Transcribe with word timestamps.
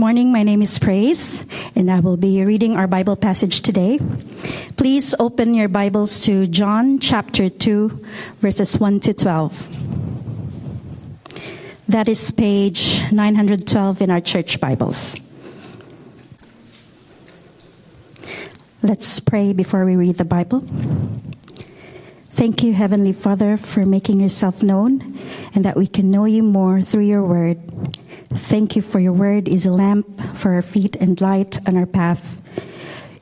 morning. 0.00 0.32
My 0.32 0.44
name 0.44 0.62
is 0.62 0.78
Praise, 0.78 1.44
and 1.76 1.90
I 1.90 2.00
will 2.00 2.16
be 2.16 2.42
reading 2.42 2.74
our 2.74 2.86
Bible 2.86 3.16
passage 3.16 3.60
today. 3.60 4.00
Please 4.78 5.14
open 5.18 5.52
your 5.52 5.68
Bibles 5.68 6.24
to 6.24 6.46
John 6.46 6.98
chapter 7.00 7.50
2, 7.50 8.06
verses 8.38 8.80
1 8.80 9.00
to 9.00 9.12
12. 9.12 9.68
That 11.88 12.08
is 12.08 12.30
page 12.30 13.12
912 13.12 14.00
in 14.00 14.10
our 14.10 14.22
church 14.22 14.58
Bibles. 14.58 15.20
Let's 18.80 19.20
pray 19.20 19.52
before 19.52 19.84
we 19.84 19.96
read 19.96 20.16
the 20.16 20.24
Bible. 20.24 20.64
Thank 22.30 22.62
you, 22.62 22.72
Heavenly 22.72 23.12
Father, 23.12 23.58
for 23.58 23.84
making 23.84 24.20
yourself 24.20 24.62
known 24.62 25.18
and 25.54 25.62
that 25.66 25.76
we 25.76 25.86
can 25.86 26.10
know 26.10 26.24
you 26.24 26.42
more 26.42 26.80
through 26.80 27.04
your 27.04 27.22
word. 27.22 27.60
Thank 28.32 28.76
you 28.76 28.82
for 28.82 29.00
your 29.00 29.12
word 29.12 29.48
is 29.48 29.66
a 29.66 29.72
lamp 29.72 30.06
for 30.36 30.54
our 30.54 30.62
feet 30.62 30.94
and 30.96 31.20
light 31.20 31.58
on 31.66 31.76
our 31.76 31.86
path. 31.86 32.40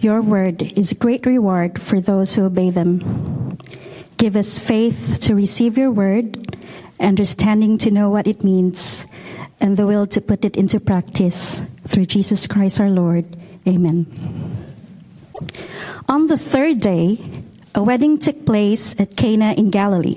Your 0.01 0.21
word 0.21 0.79
is 0.79 0.93
a 0.93 0.95
great 0.95 1.25
reward 1.25 1.81
for 1.81 1.99
those 1.99 2.35
who 2.35 2.45
obey 2.45 2.71
them. 2.71 3.57
Give 4.19 4.37
us 4.37 4.59
faith 4.59 5.19
to 5.23 5.35
receive 5.35 5.79
your 5.79 5.91
word, 5.91 6.57
understanding 7.01 7.79
to 7.79 7.91
know 7.91 8.11
what 8.11 8.27
it 8.27 8.45
means, 8.45 9.07
and 9.61 9.77
the 9.77 9.87
will 9.87 10.07
to 10.09 10.21
put 10.21 10.45
it 10.45 10.57
into 10.57 10.79
practice 10.79 11.63
through 11.87 12.07
Jesus 12.07 12.47
Christ 12.47 12.79
our 12.79 12.91
Lord. 12.91 13.25
Amen. 13.67 14.07
On 16.09 16.27
the 16.27 16.39
third 16.39 16.81
day, 16.81 17.19
a 17.75 17.83
wedding 17.83 18.19
took 18.19 18.45
place 18.45 18.95
at 19.01 19.17
Cana 19.17 19.53
in 19.53 19.71
Galilee. 19.71 20.17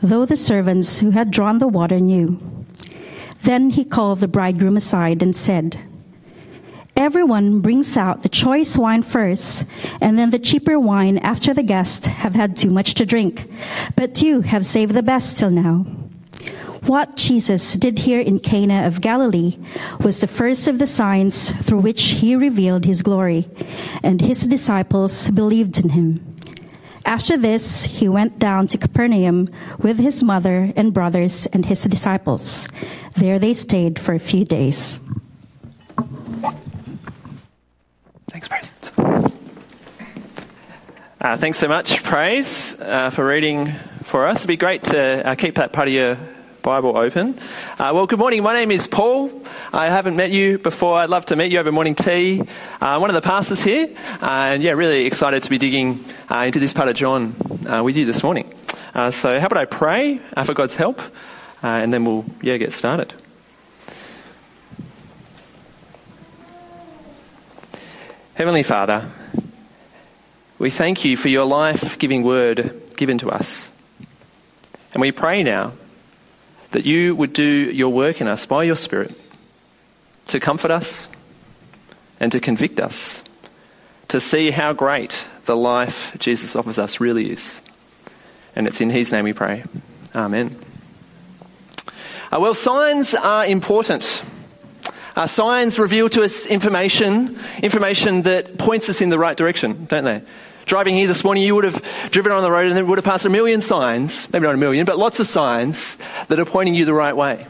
though 0.00 0.26
the 0.26 0.36
servants 0.36 1.00
who 1.00 1.10
had 1.10 1.30
drawn 1.30 1.58
the 1.58 1.68
water 1.68 2.00
knew. 2.00 2.38
Then 3.42 3.70
he 3.70 3.84
called 3.84 4.20
the 4.20 4.28
bridegroom 4.28 4.76
aside 4.76 5.22
and 5.22 5.36
said, 5.36 5.78
Everyone 6.96 7.60
brings 7.60 7.96
out 7.96 8.22
the 8.22 8.28
choice 8.28 8.78
wine 8.78 9.02
first, 9.02 9.64
and 10.00 10.16
then 10.16 10.30
the 10.30 10.38
cheaper 10.38 10.78
wine 10.78 11.18
after 11.18 11.52
the 11.52 11.64
guests 11.64 12.06
have 12.06 12.34
had 12.34 12.56
too 12.56 12.70
much 12.70 12.94
to 12.94 13.04
drink. 13.04 13.50
But 13.96 14.22
you 14.22 14.42
have 14.42 14.64
saved 14.64 14.94
the 14.94 15.02
best 15.02 15.36
till 15.36 15.50
now. 15.50 15.86
What 16.86 17.16
Jesus 17.16 17.74
did 17.74 18.00
here 18.00 18.20
in 18.20 18.38
Cana 18.38 18.86
of 18.86 19.00
Galilee 19.00 19.56
was 20.00 20.20
the 20.20 20.26
first 20.26 20.68
of 20.68 20.78
the 20.78 20.86
signs 20.86 21.50
through 21.50 21.80
which 21.80 22.20
he 22.20 22.36
revealed 22.36 22.84
his 22.84 23.02
glory, 23.02 23.48
and 24.02 24.20
his 24.20 24.46
disciples 24.46 25.30
believed 25.30 25.80
in 25.80 25.90
him. 25.90 26.33
After 27.04 27.36
this, 27.36 27.84
he 27.84 28.08
went 28.08 28.38
down 28.38 28.66
to 28.68 28.78
Capernaum 28.78 29.48
with 29.78 29.98
his 29.98 30.24
mother 30.24 30.72
and 30.74 30.92
brothers 30.92 31.46
and 31.46 31.64
his 31.66 31.84
disciples. 31.84 32.68
There 33.14 33.38
they 33.38 33.52
stayed 33.52 33.98
for 33.98 34.14
a 34.14 34.18
few 34.18 34.44
days. 34.44 34.98
Thanks, 38.28 38.48
Praise. 38.48 38.72
Uh, 41.20 41.36
thanks 41.36 41.58
so 41.58 41.68
much, 41.68 42.02
Praise, 42.02 42.78
uh, 42.80 43.10
for 43.10 43.26
reading 43.26 43.72
for 44.02 44.26
us. 44.26 44.40
It'd 44.40 44.48
be 44.48 44.56
great 44.56 44.82
to 44.84 45.26
uh, 45.26 45.34
keep 45.36 45.54
that 45.54 45.72
part 45.72 45.88
of 45.88 45.94
your 45.94 46.18
Bible 46.62 46.96
open. 46.96 47.38
Uh, 47.78 47.92
well, 47.94 48.06
good 48.06 48.18
morning. 48.18 48.42
My 48.42 48.54
name 48.54 48.70
is 48.70 48.86
Paul. 48.86 49.28
I 49.74 49.86
haven't 49.86 50.14
met 50.14 50.30
you 50.30 50.58
before. 50.58 50.98
I'd 50.98 51.10
love 51.10 51.26
to 51.26 51.36
meet 51.36 51.50
you 51.50 51.58
over 51.58 51.72
morning 51.72 51.96
tea. 51.96 52.40
Uh, 52.80 52.98
one 52.98 53.10
of 53.10 53.14
the 53.14 53.20
pastors 53.20 53.60
here, 53.60 53.88
uh, 54.22 54.52
and 54.52 54.62
yeah, 54.62 54.70
really 54.70 55.04
excited 55.04 55.42
to 55.42 55.50
be 55.50 55.58
digging 55.58 56.04
uh, 56.30 56.44
into 56.46 56.60
this 56.60 56.72
part 56.72 56.88
of 56.88 56.94
John 56.94 57.34
uh, 57.68 57.82
with 57.82 57.96
you 57.96 58.04
this 58.04 58.22
morning. 58.22 58.54
Uh, 58.94 59.10
so, 59.10 59.40
how 59.40 59.46
about 59.46 59.58
I 59.58 59.64
pray 59.64 60.18
for 60.44 60.54
God's 60.54 60.76
help, 60.76 61.00
and 61.62 61.92
then 61.92 62.04
we'll 62.04 62.24
yeah 62.40 62.56
get 62.56 62.72
started. 62.72 63.12
Heavenly 68.34 68.62
Father, 68.62 69.10
we 70.60 70.70
thank 70.70 71.04
you 71.04 71.16
for 71.16 71.28
your 71.28 71.46
life-giving 71.46 72.22
word 72.22 72.80
given 72.96 73.18
to 73.18 73.30
us, 73.30 73.72
and 74.92 75.00
we 75.00 75.10
pray 75.10 75.42
now 75.42 75.72
that 76.70 76.86
you 76.86 77.16
would 77.16 77.32
do 77.32 77.42
your 77.42 77.92
work 77.92 78.20
in 78.20 78.28
us 78.28 78.46
by 78.46 78.62
your 78.62 78.76
Spirit 78.76 79.20
to 80.26 80.40
comfort 80.40 80.70
us 80.70 81.08
and 82.20 82.32
to 82.32 82.40
convict 82.40 82.80
us, 82.80 83.22
to 84.08 84.20
see 84.20 84.50
how 84.50 84.72
great 84.72 85.26
the 85.44 85.56
life 85.56 86.16
Jesus 86.18 86.56
offers 86.56 86.78
us 86.78 87.00
really 87.00 87.30
is. 87.30 87.60
And 88.56 88.66
it's 88.66 88.80
in 88.80 88.90
His 88.90 89.12
name 89.12 89.24
we 89.24 89.32
pray. 89.32 89.64
Amen. 90.14 90.50
Uh, 92.32 92.38
well, 92.40 92.54
signs 92.54 93.14
are 93.14 93.46
important. 93.46 94.22
Uh, 95.16 95.26
signs 95.26 95.78
reveal 95.78 96.08
to 96.08 96.22
us 96.22 96.46
information, 96.46 97.38
information 97.62 98.22
that 98.22 98.58
points 98.58 98.88
us 98.88 99.00
in 99.00 99.10
the 99.10 99.18
right 99.18 99.36
direction, 99.36 99.86
don't 99.86 100.04
they? 100.04 100.22
Driving 100.66 100.96
here 100.96 101.06
this 101.06 101.22
morning, 101.22 101.44
you 101.44 101.54
would 101.54 101.64
have 101.64 102.10
driven 102.10 102.32
on 102.32 102.42
the 102.42 102.50
road 102.50 102.66
and 102.66 102.76
then 102.76 102.86
would 102.88 102.98
have 102.98 103.04
passed 103.04 103.26
a 103.26 103.30
million 103.30 103.60
signs, 103.60 104.32
maybe 104.32 104.44
not 104.44 104.54
a 104.54 104.58
million, 104.58 104.86
but 104.86 104.98
lots 104.98 105.20
of 105.20 105.26
signs 105.26 105.98
that 106.28 106.40
are 106.40 106.44
pointing 106.44 106.74
you 106.74 106.84
the 106.84 106.94
right 106.94 107.14
way. 107.14 107.46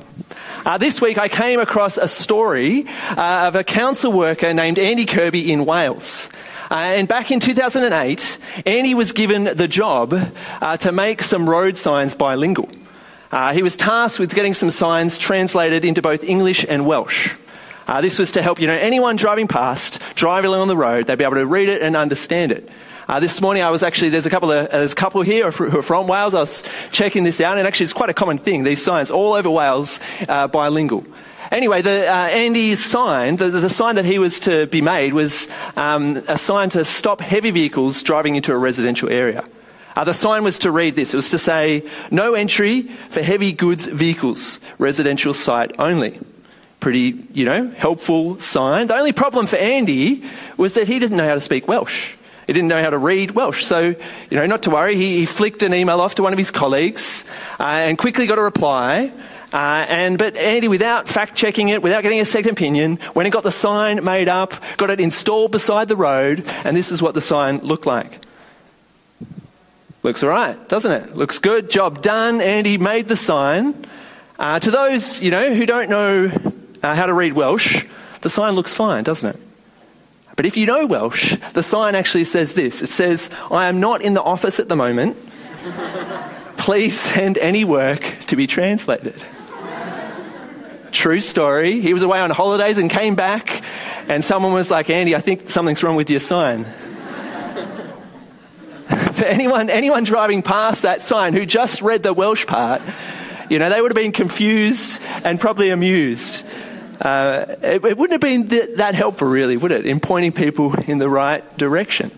Uh, 0.64 0.78
this 0.78 1.00
week 1.00 1.18
I 1.18 1.28
came 1.28 1.60
across 1.60 1.98
a 1.98 2.08
story 2.08 2.86
uh, 2.88 3.48
of 3.48 3.54
a 3.54 3.64
council 3.64 4.12
worker 4.12 4.54
named 4.54 4.78
Andy 4.78 5.04
Kirby 5.04 5.52
in 5.52 5.64
Wales. 5.64 6.28
Uh, 6.70 6.74
and 6.74 7.06
back 7.06 7.30
in 7.30 7.40
2008, 7.40 8.38
Andy 8.64 8.94
was 8.94 9.12
given 9.12 9.44
the 9.44 9.68
job 9.68 10.14
uh, 10.60 10.76
to 10.78 10.92
make 10.92 11.22
some 11.22 11.48
road 11.48 11.76
signs 11.76 12.14
bilingual. 12.14 12.68
Uh, 13.30 13.52
he 13.52 13.62
was 13.62 13.76
tasked 13.76 14.18
with 14.18 14.34
getting 14.34 14.54
some 14.54 14.70
signs 14.70 15.18
translated 15.18 15.84
into 15.84 16.00
both 16.00 16.24
English 16.24 16.64
and 16.68 16.86
Welsh. 16.86 17.34
Uh, 17.86 18.00
this 18.00 18.18
was 18.18 18.32
to 18.32 18.42
help, 18.42 18.60
you 18.60 18.66
know, 18.66 18.74
anyone 18.74 19.16
driving 19.16 19.46
past, 19.46 20.00
driving 20.14 20.48
along 20.48 20.68
the 20.68 20.76
road, 20.76 21.06
they'd 21.06 21.18
be 21.18 21.24
able 21.24 21.34
to 21.34 21.46
read 21.46 21.68
it 21.68 21.82
and 21.82 21.96
understand 21.96 22.52
it. 22.52 22.68
Uh, 23.06 23.20
this 23.20 23.42
morning 23.42 23.62
I 23.62 23.68
was 23.68 23.82
actually, 23.82 24.08
there's 24.08 24.24
a 24.24 24.30
couple 24.30 24.50
of, 24.50 24.70
there's 24.70 24.92
a 24.92 24.96
couple 24.96 25.20
here 25.20 25.50
who 25.50 25.78
are 25.78 25.82
from 25.82 26.06
Wales. 26.06 26.34
I 26.34 26.40
was 26.40 26.64
checking 26.90 27.22
this 27.22 27.38
out 27.38 27.58
and 27.58 27.66
actually 27.66 27.84
it's 27.84 27.92
quite 27.92 28.08
a 28.08 28.14
common 28.14 28.38
thing, 28.38 28.64
these 28.64 28.82
signs 28.82 29.10
all 29.10 29.34
over 29.34 29.50
Wales, 29.50 30.00
uh, 30.26 30.48
bilingual. 30.48 31.04
Anyway, 31.50 31.82
the, 31.82 32.08
uh, 32.08 32.14
Andy's 32.14 32.82
sign, 32.82 33.36
the, 33.36 33.50
the, 33.50 33.68
sign 33.68 33.96
that 33.96 34.06
he 34.06 34.18
was 34.18 34.40
to 34.40 34.66
be 34.68 34.80
made 34.80 35.12
was 35.12 35.50
um, 35.76 36.16
a 36.28 36.38
sign 36.38 36.70
to 36.70 36.82
stop 36.82 37.20
heavy 37.20 37.50
vehicles 37.50 38.02
driving 38.02 38.36
into 38.36 38.52
a 38.52 38.56
residential 38.56 39.10
area. 39.10 39.44
Uh, 39.94 40.04
the 40.04 40.14
sign 40.14 40.42
was 40.42 40.58
to 40.60 40.70
read 40.70 40.96
this. 40.96 41.12
It 41.12 41.16
was 41.16 41.28
to 41.30 41.38
say, 41.38 41.88
no 42.10 42.32
entry 42.32 42.82
for 43.10 43.22
heavy 43.22 43.52
goods 43.52 43.86
vehicles, 43.86 44.58
residential 44.78 45.34
site 45.34 45.78
only. 45.78 46.18
Pretty, 46.80 47.22
you 47.34 47.44
know, 47.44 47.68
helpful 47.68 48.40
sign. 48.40 48.86
The 48.86 48.96
only 48.96 49.12
problem 49.12 49.46
for 49.46 49.56
Andy 49.56 50.24
was 50.56 50.72
that 50.74 50.88
he 50.88 50.98
didn't 50.98 51.18
know 51.18 51.28
how 51.28 51.34
to 51.34 51.40
speak 51.40 51.68
Welsh. 51.68 52.14
He 52.46 52.52
didn't 52.52 52.68
know 52.68 52.82
how 52.82 52.90
to 52.90 52.98
read 52.98 53.30
Welsh. 53.32 53.64
So, 53.64 53.80
you 54.30 54.36
know, 54.36 54.46
not 54.46 54.62
to 54.64 54.70
worry, 54.70 54.96
he, 54.96 55.18
he 55.18 55.26
flicked 55.26 55.62
an 55.62 55.72
email 55.72 56.00
off 56.00 56.16
to 56.16 56.22
one 56.22 56.32
of 56.32 56.38
his 56.38 56.50
colleagues 56.50 57.24
uh, 57.58 57.64
and 57.64 57.96
quickly 57.96 58.26
got 58.26 58.38
a 58.38 58.42
reply. 58.42 59.12
Uh, 59.52 59.86
and 59.88 60.18
but 60.18 60.36
Andy, 60.36 60.66
without 60.66 61.08
fact 61.08 61.36
checking 61.36 61.68
it, 61.68 61.80
without 61.80 62.02
getting 62.02 62.20
a 62.20 62.24
second 62.24 62.50
opinion, 62.50 62.98
went 63.14 63.26
and 63.26 63.32
got 63.32 63.44
the 63.44 63.52
sign 63.52 64.02
made 64.02 64.28
up, 64.28 64.52
got 64.78 64.90
it 64.90 64.98
installed 64.98 65.52
beside 65.52 65.86
the 65.86 65.94
road, 65.94 66.44
and 66.64 66.76
this 66.76 66.90
is 66.90 67.00
what 67.00 67.14
the 67.14 67.20
sign 67.20 67.58
looked 67.58 67.86
like. 67.86 68.20
Looks 70.02 70.24
all 70.24 70.28
right, 70.28 70.68
doesn't 70.68 70.90
it? 70.90 71.16
Looks 71.16 71.38
good. 71.38 71.70
Job 71.70 72.02
done. 72.02 72.40
Andy 72.40 72.78
made 72.78 73.06
the 73.06 73.16
sign. 73.16 73.86
Uh, 74.38 74.58
to 74.58 74.72
those 74.72 75.20
you 75.20 75.30
know 75.30 75.54
who 75.54 75.64
don't 75.66 75.88
know 75.88 76.32
uh, 76.82 76.94
how 76.94 77.06
to 77.06 77.14
read 77.14 77.32
Welsh, 77.32 77.86
the 78.22 78.28
sign 78.28 78.54
looks 78.54 78.74
fine, 78.74 79.04
doesn't 79.04 79.36
it? 79.36 79.40
But 80.36 80.46
if 80.46 80.56
you 80.56 80.66
know 80.66 80.86
Welsh, 80.86 81.36
the 81.52 81.62
sign 81.62 81.94
actually 81.94 82.24
says 82.24 82.54
this 82.54 82.82
it 82.82 82.88
says, 82.88 83.30
I 83.50 83.66
am 83.66 83.80
not 83.80 84.02
in 84.02 84.14
the 84.14 84.22
office 84.22 84.60
at 84.60 84.68
the 84.68 84.76
moment. 84.76 85.16
Please 86.56 86.98
send 86.98 87.38
any 87.38 87.64
work 87.64 88.02
to 88.26 88.36
be 88.36 88.46
translated. 88.46 89.24
True 90.92 91.20
story. 91.20 91.80
He 91.80 91.92
was 91.92 92.02
away 92.02 92.20
on 92.20 92.30
holidays 92.30 92.78
and 92.78 92.88
came 92.88 93.16
back, 93.16 93.62
and 94.08 94.24
someone 94.24 94.52
was 94.52 94.70
like, 94.70 94.90
Andy, 94.90 95.16
I 95.16 95.20
think 95.20 95.50
something's 95.50 95.82
wrong 95.82 95.96
with 95.96 96.08
your 96.08 96.20
sign. 96.20 96.64
For 99.12 99.24
anyone, 99.24 99.70
anyone 99.70 100.04
driving 100.04 100.42
past 100.42 100.82
that 100.82 101.02
sign 101.02 101.34
who 101.34 101.46
just 101.46 101.82
read 101.82 102.02
the 102.02 102.12
Welsh 102.12 102.46
part, 102.46 102.80
you 103.50 103.58
know, 103.58 103.68
they 103.68 103.80
would 103.80 103.90
have 103.90 103.96
been 103.96 104.12
confused 104.12 105.02
and 105.24 105.40
probably 105.40 105.70
amused. 105.70 106.46
Uh, 107.00 107.56
it, 107.62 107.84
it, 107.84 107.96
wouldn't 107.96 108.12
have 108.12 108.20
been 108.20 108.48
th- 108.48 108.76
that 108.76 108.94
helpful, 108.94 109.28
really, 109.28 109.56
would 109.56 109.72
it, 109.72 109.86
in 109.86 110.00
pointing 110.00 110.32
people 110.32 110.74
in 110.74 110.98
the 110.98 111.08
right 111.08 111.44
direction? 111.56 112.10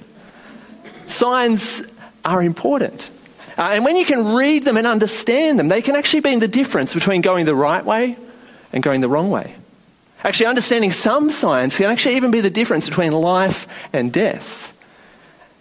Signs 1.06 1.82
are 2.24 2.42
important. 2.42 3.10
Uh, 3.56 3.70
and 3.72 3.84
when 3.84 3.96
you 3.96 4.04
can 4.04 4.34
read 4.34 4.64
them 4.64 4.76
and 4.76 4.86
understand 4.86 5.58
them, 5.58 5.68
they 5.68 5.80
can 5.80 5.96
actually 5.96 6.20
be 6.20 6.36
the 6.36 6.48
difference 6.48 6.92
between 6.92 7.22
going 7.22 7.46
the 7.46 7.54
right 7.54 7.84
way 7.84 8.16
and 8.72 8.82
going 8.82 9.00
the 9.00 9.08
wrong 9.08 9.30
way. 9.30 9.54
Actually, 10.22 10.46
understanding 10.46 10.92
some 10.92 11.30
signs 11.30 11.76
can 11.76 11.90
actually 11.90 12.16
even 12.16 12.30
be 12.30 12.40
the 12.40 12.50
difference 12.50 12.88
between 12.88 13.12
life 13.12 13.66
and 13.92 14.12
death. 14.12 14.72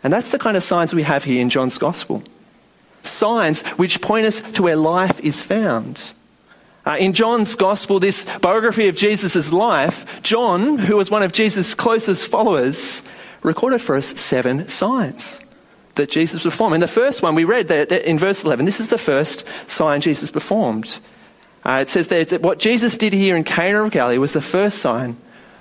And 0.04 0.12
that's 0.12 0.30
the 0.30 0.40
kind 0.40 0.58
of 0.58 0.64
signs 0.64 0.94
we 0.94 1.04
have 1.04 1.24
here 1.24 1.42
in 1.42 1.50
John's 1.50 1.78
Gospel. 1.78 2.24
Signs 3.02 3.62
which 3.78 4.02
point 4.02 4.26
us 4.26 4.42
to 4.54 4.64
where 4.64 4.76
life 4.76 5.20
is 5.22 5.42
found. 5.42 6.14
Uh, 6.86 6.98
in 7.00 7.14
John's 7.14 7.56
Gospel, 7.56 8.00
this 8.00 8.26
biography 8.42 8.88
of 8.88 8.96
Jesus' 8.96 9.52
life, 9.52 10.22
John, 10.22 10.78
who 10.78 10.98
was 10.98 11.10
one 11.10 11.24
of 11.24 11.32
Jesus' 11.32 11.74
closest 11.74 12.28
followers, 12.28 13.02
recorded 13.42 13.82
for 13.82 13.96
us 13.96 14.20
seven 14.20 14.68
signs 14.68 15.42
that 15.96 16.10
Jesus 16.10 16.44
performed. 16.44 16.76
And 16.76 16.84
the 16.84 16.88
first 16.88 17.24
one 17.24 17.36
we 17.36 17.44
read 17.44 17.70
that 17.70 17.92
in 17.92 18.20
verse 18.20 18.44
11, 18.44 18.66
this 18.66 18.80
is 18.80 18.90
the 18.90 18.98
first 18.98 19.46
sign 19.66 20.02
Jesus 20.02 20.30
performed. 20.30 21.00
Uh, 21.64 21.80
it 21.82 21.90
says 21.90 22.10
that 22.10 22.42
what 22.42 22.60
Jesus 22.60 22.98
did 22.98 23.14
here 23.14 23.36
in 23.36 23.44
Cana 23.44 23.84
of 23.84 23.92
Galilee 23.92 24.20
was 24.20 24.34
the 24.34 24.42
first 24.42 24.80
sign 24.80 25.18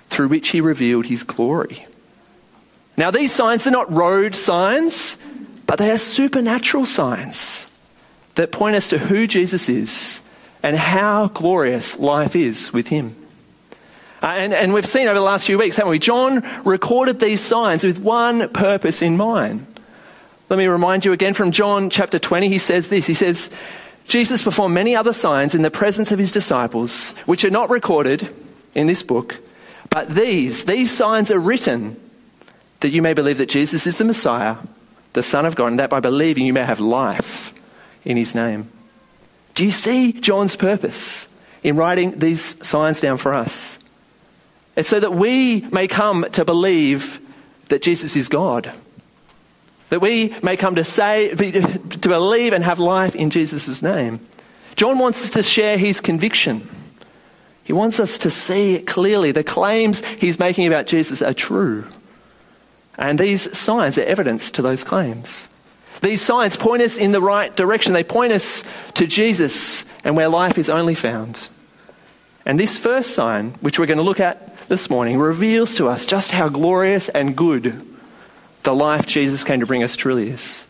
through 0.09 0.29
which 0.29 0.49
he 0.49 0.61
revealed 0.61 1.07
his 1.07 1.23
glory. 1.23 1.87
Now, 2.97 3.11
these 3.11 3.33
signs, 3.33 3.65
they're 3.65 3.73
not 3.73 3.91
road 3.91 4.35
signs, 4.35 5.17
but 5.67 5.79
they 5.79 5.91
are 5.91 5.99
supernatural 5.99 6.85
signs 6.85 7.67
that 8.35 8.53
point 8.53 8.77
us 8.77 8.89
to 8.89 8.99
who 8.99 9.27
Jesus 9.27 9.69
is 9.69 10.21
and 10.65 10.79
how 10.79 11.29
glorious 11.29 11.99
life 11.99 12.35
is 12.35 12.73
with 12.73 12.89
him. 12.89 13.15
Uh, 14.23 14.29
and, 14.29 14.55
and 14.55 14.73
we've 14.73 14.87
seen 14.87 15.07
over 15.07 15.15
the 15.15 15.21
last 15.21 15.45
few 15.45 15.59
weeks, 15.59 15.77
haven't 15.77 15.91
we? 15.91 15.99
John 15.99 16.43
recorded 16.65 17.21
these 17.21 17.43
signs 17.43 17.85
with 17.85 17.99
one 17.99 18.49
purpose 18.49 19.03
in 19.03 19.19
mind. 19.19 19.67
Let 20.49 20.59
me 20.59 20.67
remind 20.67 21.05
you 21.05 21.13
again 21.13 21.35
from 21.35 21.51
John 21.51 21.91
chapter 21.91 22.19
20, 22.19 22.49
he 22.49 22.57
says 22.57 22.89
this. 22.89 23.07
He 23.07 23.13
says, 23.13 23.51
Jesus 24.07 24.41
performed 24.41 24.75
many 24.75 24.97
other 24.97 25.13
signs 25.13 25.55
in 25.55 25.61
the 25.61 25.71
presence 25.71 26.13
of 26.13 26.19
his 26.19 26.33
disciples, 26.33 27.11
which 27.27 27.45
are 27.45 27.51
not 27.51 27.69
recorded 27.69 28.27
in 28.75 28.87
this 28.87 29.03
book, 29.03 29.37
but 29.91 30.09
these, 30.09 30.65
these 30.65 30.91
signs 30.91 31.31
are 31.31 31.39
written 31.39 32.01
that 32.81 32.89
you 32.89 33.03
may 33.03 33.13
believe 33.13 33.37
that 33.37 33.51
Jesus 33.51 33.87
is 33.87 33.99
the 33.99 34.05
Messiah, 34.05 34.57
the 35.13 35.23
Son 35.23 35.45
of 35.45 35.57
God, 35.57 35.67
and 35.67 35.79
that 35.79 35.91
by 35.91 36.01
believing 36.01 36.47
you 36.47 36.55
may 36.55 36.65
have 36.65 36.81
life 36.81 37.53
in 38.03 38.17
his 38.17 38.35
name. 38.35 38.71
Do 39.55 39.65
you 39.65 39.71
see 39.71 40.13
John's 40.13 40.57
purpose 40.57 41.29
in 41.63 41.77
writing 41.77 42.19
these 42.19 42.57
signs 42.67 43.01
down 43.01 43.19
for 43.19 43.35
us? 43.35 43.79
It's 44.77 44.89
so 44.89 44.99
that 44.99 45.13
we 45.13 45.61
may 45.71 45.87
come 45.87 46.27
to 46.33 46.45
believe 46.45 47.21
that 47.69 47.83
Jesus 47.83 48.17
is 48.17 48.29
God. 48.29 48.73
That 49.91 50.01
we 50.01 50.35
may 50.43 50.57
come 50.57 50.75
to 50.75 50.85
say, 50.85 51.29
to 51.29 52.09
believe 52.09 52.53
and 52.53 52.65
have 52.65 52.81
life 52.81 53.15
in 53.15 53.31
Jesus' 53.31 53.83
name. 53.83 54.21
John 54.75 54.99
wants 54.99 55.23
us 55.23 55.31
to 55.31 55.43
share 55.43 55.79
his 55.79 56.01
conviction. 56.01 56.69
He 57.63 57.73
wants 57.73 58.01
us 58.01 58.19
to 58.19 58.31
see 58.31 58.81
clearly 58.81 59.31
the 59.31 59.45
claims 59.45 60.05
he's 60.05 60.39
making 60.39 60.67
about 60.67 60.87
Jesus 60.87 61.23
are 61.23 61.33
true. 61.33 61.87
And 62.99 63.19
these 63.19 63.57
signs 63.57 63.99
are 63.99 64.03
evidence 64.03 64.51
to 64.53 64.63
those 64.63 64.83
claims. 64.85 65.49
These 66.01 66.23
signs 66.23 66.57
point 66.57 66.83
us 66.83 66.99
in 66.99 67.13
the 67.13 67.21
right 67.21 67.55
direction. 67.55 67.93
They 67.93 68.05
point 68.05 68.33
us 68.33 68.65
to 68.95 69.07
Jesus 69.07 69.85
and 70.03 70.17
where 70.17 70.29
life 70.29 70.59
is 70.59 70.69
only 70.69 70.95
found. 70.95 71.49
And 72.47 72.59
this 72.59 72.79
first 72.79 73.13
sign, 73.13 73.51
which 73.61 73.79
we're 73.79 73.87
going 73.87 73.99
to 73.99 74.05
look 74.05 74.21
at 74.21 74.69
this 74.69 74.91
morning, 74.91 75.19
reveals 75.19 75.77
to 75.77 75.89
us 75.89 76.05
just 76.05 76.31
how 76.31 76.49
glorious 76.49 77.09
and 77.09 77.37
good 77.37 77.81
the 78.65 78.75
life 78.75 79.07
Jesus 79.07 79.45
came 79.45 79.61
to 79.61 79.67
bring 79.67 79.83
us 79.83 79.97
truly 79.97 80.29
is. 80.29 80.67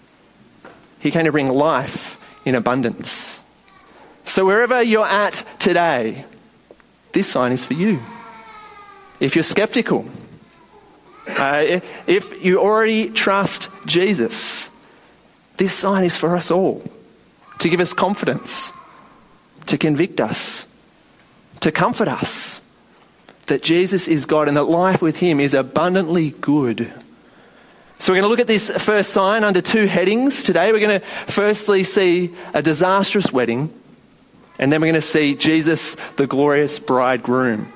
He 1.01 1.11
came 1.11 1.25
to 1.25 1.33
bring 1.33 1.49
life 1.49 2.17
in 2.45 2.55
abundance. 2.55 3.39
So, 4.25 4.47
wherever 4.47 4.83
you're 4.83 5.07
at 5.07 5.45
today, 5.59 6.25
this 7.13 7.29
sign 7.29 7.53
is 7.53 7.65
for 7.65 7.75
you. 7.75 8.01
If 9.21 9.37
you're 9.37 9.43
skeptical, 9.43 10.07
uh, 11.29 11.81
if 12.07 12.45
you 12.45 12.61
already 12.61 13.11
trust 13.11 13.69
Jesus, 13.87 14.69
this 15.57 15.73
sign 15.73 16.05
is 16.05 16.17
for 16.17 16.37
us 16.37 16.51
all 16.51 16.83
to 17.61 17.69
give 17.69 17.81
us 17.81 17.93
confidence, 17.93 18.73
to 19.67 19.79
convict 19.79 20.21
us, 20.21 20.67
to 21.61 21.73
comfort 21.73 22.09
us 22.09 22.61
that 23.47 23.63
Jesus 23.63 24.09
is 24.09 24.27
God 24.27 24.49
and 24.49 24.57
that 24.57 24.65
life 24.65 25.03
with 25.03 25.17
Him 25.17 25.41
is 25.41 25.55
abundantly 25.55 26.31
good. 26.31 26.93
So, 27.99 28.13
we're 28.13 28.21
going 28.21 28.25
to 28.25 28.29
look 28.29 28.41
at 28.41 28.47
this 28.47 28.71
first 28.71 29.11
sign 29.11 29.45
under 29.45 29.63
two 29.63 29.87
headings 29.87 30.43
today. 30.43 30.73
We're 30.73 30.81
going 30.81 31.01
to 31.01 31.07
firstly 31.07 31.85
see 31.85 32.35
a 32.53 32.61
disastrous 32.61 33.33
wedding, 33.33 33.73
and 34.59 34.73
then 34.73 34.81
we're 34.81 34.89
going 34.89 34.95
to 34.95 35.01
see 35.01 35.35
Jesus, 35.35 35.95
the 36.17 36.27
glorious 36.27 36.79
bridegroom. 36.79 37.73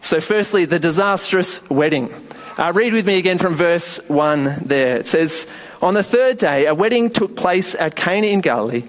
So, 0.00 0.20
firstly, 0.20 0.64
the 0.64 0.80
disastrous 0.80 1.68
wedding. 1.70 2.12
Uh, 2.58 2.72
read 2.74 2.92
with 2.92 3.06
me 3.06 3.18
again 3.18 3.38
from 3.38 3.54
verse 3.54 3.98
1 4.08 4.62
there. 4.64 4.98
It 4.98 5.08
says, 5.08 5.48
on 5.84 5.92
the 5.92 6.02
third 6.02 6.38
day, 6.38 6.64
a 6.64 6.74
wedding 6.74 7.10
took 7.10 7.36
place 7.36 7.74
at 7.74 7.94
Cana 7.94 8.26
in 8.26 8.40
Galilee. 8.40 8.84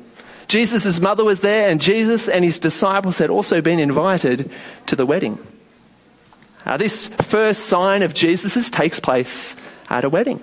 Jesus' 0.48 1.02
mother 1.02 1.26
was 1.26 1.42
there, 1.42 1.70
and 1.70 1.82
Jesus 1.82 2.30
and 2.30 2.46
his 2.46 2.58
disciples 2.60 3.18
had 3.18 3.30
also 3.30 3.62
been 3.62 3.80
invited 3.80 4.50
to 4.86 4.96
the 4.96 5.06
wedding. 5.06 5.38
Uh, 6.66 6.78
this 6.78 7.10
first 7.10 7.66
sign 7.66 8.02
of 8.02 8.14
Jesus' 8.14 8.70
takes 8.70 9.02
place 9.02 9.58
at 9.90 10.06
a 10.06 10.10
wedding. 10.10 10.42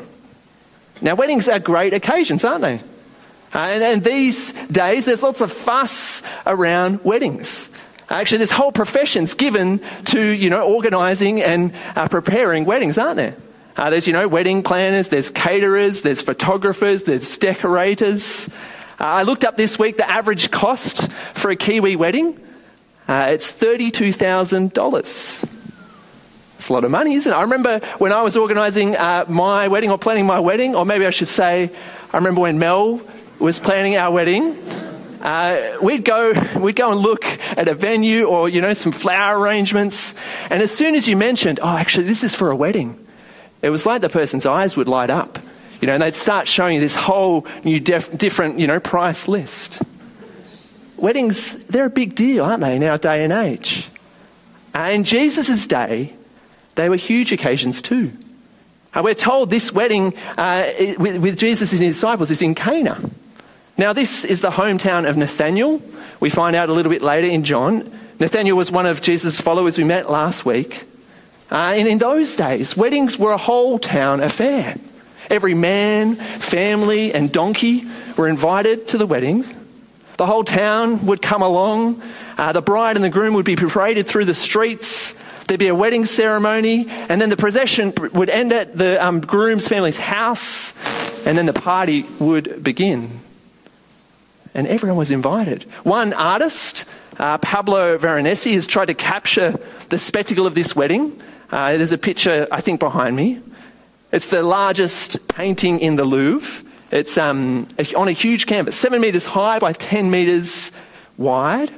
Now, 1.00 1.14
weddings 1.14 1.48
are 1.48 1.58
great 1.58 1.94
occasions, 1.94 2.44
aren't 2.44 2.62
they? 2.62 2.82
Uh, 3.54 3.58
and, 3.58 3.82
and 3.82 4.04
these 4.04 4.52
days, 4.66 5.06
there's 5.06 5.22
lots 5.22 5.40
of 5.40 5.50
fuss 5.50 6.22
around 6.46 7.02
weddings. 7.02 7.70
Actually, 8.10 8.38
this 8.38 8.52
whole 8.52 8.72
profession's 8.72 9.32
given 9.32 9.80
to, 10.04 10.20
you 10.20 10.50
know, 10.50 10.70
organising 10.70 11.40
and 11.40 11.72
uh, 11.96 12.08
preparing 12.08 12.66
weddings, 12.66 12.98
aren't 12.98 13.16
there? 13.16 13.36
Uh, 13.76 13.90
there's, 13.90 14.06
you 14.06 14.12
know, 14.12 14.28
wedding 14.28 14.62
planners, 14.62 15.08
there's 15.08 15.30
caterers, 15.30 16.02
there's 16.02 16.20
photographers, 16.22 17.04
there's 17.04 17.38
decorators. 17.38 18.48
Uh, 19.00 19.04
I 19.04 19.22
looked 19.22 19.44
up 19.44 19.56
this 19.56 19.78
week 19.78 19.96
the 19.96 20.08
average 20.08 20.50
cost 20.50 21.10
for 21.34 21.50
a 21.50 21.56
Kiwi 21.56 21.96
wedding. 21.96 22.38
Uh, 23.08 23.28
it's 23.30 23.50
$32,000. 23.50 25.48
It's 26.56 26.68
a 26.68 26.72
lot 26.72 26.84
of 26.84 26.90
money, 26.90 27.14
isn't 27.14 27.32
it? 27.32 27.34
I 27.34 27.42
remember 27.42 27.80
when 27.98 28.12
I 28.12 28.22
was 28.22 28.36
organising 28.36 28.94
uh, 28.96 29.24
my 29.28 29.66
wedding 29.68 29.90
or 29.90 29.98
planning 29.98 30.26
my 30.26 30.38
wedding, 30.38 30.76
or 30.76 30.86
maybe 30.86 31.06
I 31.06 31.10
should 31.10 31.28
say, 31.28 31.70
I 32.12 32.16
remember 32.16 32.42
when 32.42 32.58
Mel 32.58 33.02
was 33.40 33.58
planning 33.58 33.96
our 33.96 34.12
wedding. 34.12 34.56
Uh, 35.20 35.78
we'd 35.82 36.04
go, 36.04 36.32
we'd 36.56 36.76
go 36.76 36.92
and 36.92 37.00
look 37.00 37.24
at 37.24 37.66
a 37.68 37.74
venue 37.74 38.26
or 38.26 38.48
you 38.48 38.60
know 38.60 38.72
some 38.72 38.92
flower 38.92 39.38
arrangements, 39.38 40.14
and 40.50 40.62
as 40.62 40.70
soon 40.70 40.94
as 40.94 41.08
you 41.08 41.16
mentioned, 41.16 41.58
oh, 41.62 41.76
actually, 41.76 42.04
this 42.04 42.22
is 42.22 42.34
for 42.34 42.50
a 42.50 42.56
wedding, 42.56 43.01
it 43.62 43.70
was 43.70 43.86
like 43.86 44.02
the 44.02 44.08
person's 44.08 44.44
eyes 44.44 44.76
would 44.76 44.88
light 44.88 45.08
up, 45.08 45.38
you 45.80 45.86
know, 45.86 45.94
and 45.94 46.02
they'd 46.02 46.14
start 46.14 46.48
showing 46.48 46.74
you 46.74 46.80
this 46.80 46.96
whole 46.96 47.46
new 47.64 47.80
def- 47.80 48.16
different, 48.18 48.58
you 48.58 48.66
know, 48.66 48.80
price 48.80 49.28
list. 49.28 49.80
Weddings, 50.96 51.52
they're 51.66 51.86
a 51.86 51.90
big 51.90 52.14
deal, 52.14 52.44
aren't 52.44 52.60
they, 52.60 52.76
in 52.76 52.82
our 52.84 52.98
day 52.98 53.24
and 53.24 53.32
age? 53.32 53.88
And 54.74 54.94
in 54.94 55.04
Jesus' 55.04 55.66
day, 55.66 56.14
they 56.74 56.88
were 56.88 56.96
huge 56.96 57.32
occasions 57.32 57.82
too. 57.82 58.12
And 58.94 59.04
we're 59.04 59.14
told 59.14 59.50
this 59.50 59.72
wedding 59.72 60.14
uh, 60.36 60.70
with, 60.98 61.18
with 61.18 61.38
Jesus 61.38 61.72
and 61.72 61.82
his 61.82 61.96
disciples 61.96 62.30
is 62.30 62.42
in 62.42 62.54
Cana. 62.54 63.00
Now, 63.78 63.92
this 63.92 64.24
is 64.24 64.42
the 64.42 64.50
hometown 64.50 65.08
of 65.08 65.16
Nathaniel. 65.16 65.82
We 66.20 66.30
find 66.30 66.54
out 66.54 66.68
a 66.68 66.72
little 66.72 66.92
bit 66.92 67.00
later 67.00 67.26
in 67.26 67.42
John. 67.44 67.90
Nathaniel 68.20 68.56
was 68.56 68.70
one 68.70 68.86
of 68.86 69.00
Jesus' 69.00 69.40
followers 69.40 69.78
we 69.78 69.84
met 69.84 70.10
last 70.10 70.44
week. 70.44 70.84
Uh, 71.52 71.74
and 71.76 71.86
in 71.86 71.98
those 71.98 72.32
days, 72.32 72.78
weddings 72.78 73.18
were 73.18 73.32
a 73.32 73.36
whole 73.36 73.78
town 73.78 74.20
affair. 74.20 74.74
Every 75.28 75.52
man, 75.52 76.14
family, 76.14 77.12
and 77.12 77.30
donkey 77.30 77.84
were 78.16 78.26
invited 78.26 78.88
to 78.88 78.98
the 78.98 79.06
weddings. 79.06 79.52
The 80.16 80.24
whole 80.24 80.44
town 80.44 81.04
would 81.04 81.20
come 81.20 81.42
along. 81.42 82.00
Uh, 82.38 82.52
the 82.52 82.62
bride 82.62 82.96
and 82.96 83.04
the 83.04 83.10
groom 83.10 83.34
would 83.34 83.44
be 83.44 83.56
paraded 83.56 84.06
through 84.06 84.24
the 84.24 84.34
streets. 84.34 85.14
there'd 85.46 85.60
be 85.60 85.68
a 85.68 85.74
wedding 85.74 86.06
ceremony, 86.06 86.86
and 86.88 87.20
then 87.20 87.28
the 87.28 87.36
procession 87.36 87.92
would 88.14 88.30
end 88.30 88.54
at 88.54 88.74
the 88.74 89.04
um, 89.04 89.20
groom's 89.20 89.68
family's 89.68 89.98
house, 89.98 90.72
and 91.26 91.36
then 91.36 91.44
the 91.44 91.52
party 91.52 92.06
would 92.18 92.64
begin. 92.64 93.20
And 94.54 94.66
everyone 94.66 94.96
was 94.96 95.10
invited. 95.10 95.64
One 95.82 96.14
artist, 96.14 96.86
uh, 97.18 97.36
Paolo 97.36 97.98
Veronese, 97.98 98.54
has 98.54 98.66
tried 98.66 98.86
to 98.86 98.94
capture 98.94 99.60
the 99.90 99.98
spectacle 99.98 100.46
of 100.46 100.54
this 100.54 100.74
wedding. 100.74 101.20
Uh, 101.52 101.76
there's 101.76 101.92
a 101.92 101.98
picture, 101.98 102.48
I 102.50 102.62
think, 102.62 102.80
behind 102.80 103.14
me. 103.14 103.38
It's 104.10 104.28
the 104.28 104.42
largest 104.42 105.28
painting 105.28 105.80
in 105.80 105.96
the 105.96 106.04
Louvre. 106.04 106.66
It's 106.90 107.18
um, 107.18 107.68
on 107.94 108.08
a 108.08 108.12
huge 108.12 108.46
canvas, 108.46 108.74
seven 108.74 109.02
metres 109.02 109.26
high 109.26 109.58
by 109.58 109.74
10 109.74 110.10
metres 110.10 110.72
wide. 111.18 111.70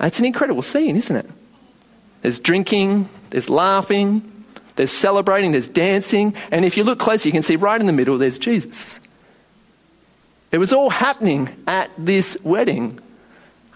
It's 0.00 0.18
an 0.18 0.24
incredible 0.24 0.62
scene, 0.62 0.96
isn't 0.96 1.14
it? 1.14 1.30
There's 2.22 2.40
drinking, 2.40 3.08
there's 3.30 3.48
laughing, 3.48 4.44
there's 4.74 4.90
celebrating, 4.90 5.52
there's 5.52 5.68
dancing, 5.68 6.34
and 6.50 6.64
if 6.64 6.76
you 6.76 6.82
look 6.82 6.98
closer, 6.98 7.28
you 7.28 7.32
can 7.32 7.42
see 7.42 7.56
right 7.56 7.80
in 7.80 7.86
the 7.86 7.92
middle 7.92 8.18
there's 8.18 8.38
Jesus. 8.38 8.98
It 10.50 10.58
was 10.58 10.72
all 10.72 10.90
happening 10.90 11.48
at 11.68 11.88
this 11.96 12.36
wedding 12.42 12.98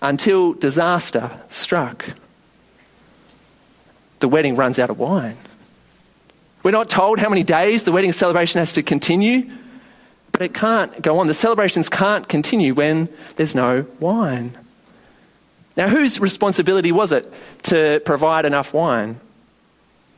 until 0.03 0.53
disaster 0.53 1.31
struck. 1.49 2.05
The 4.21 4.29
wedding 4.29 4.57
runs 4.57 4.79
out 4.79 4.91
of 4.91 4.99
wine. 4.99 5.37
We're 6.63 6.71
not 6.73 6.91
told 6.91 7.19
how 7.19 7.29
many 7.29 7.45
days 7.45 7.85
the 7.85 7.93
wedding 7.93 8.13
celebration 8.13 8.59
has 8.59 8.73
to 8.73 8.83
continue, 8.83 9.51
but 10.33 10.43
it 10.43 10.53
can't 10.53 11.01
go 11.01 11.19
on. 11.19 11.29
The 11.29 11.35
celebrations 11.35 11.89
can't 11.89 12.29
continue 12.29 12.75
when 12.75 13.09
there's 13.37 13.55
no 13.55 13.87
wine. 14.01 14.57
Now, 15.77 15.89
whose 15.89 16.19
responsibility 16.19 16.91
was 16.91 17.13
it 17.13 17.33
to 17.65 18.01
provide 18.05 18.47
enough 18.47 18.73
wine? 18.73 19.21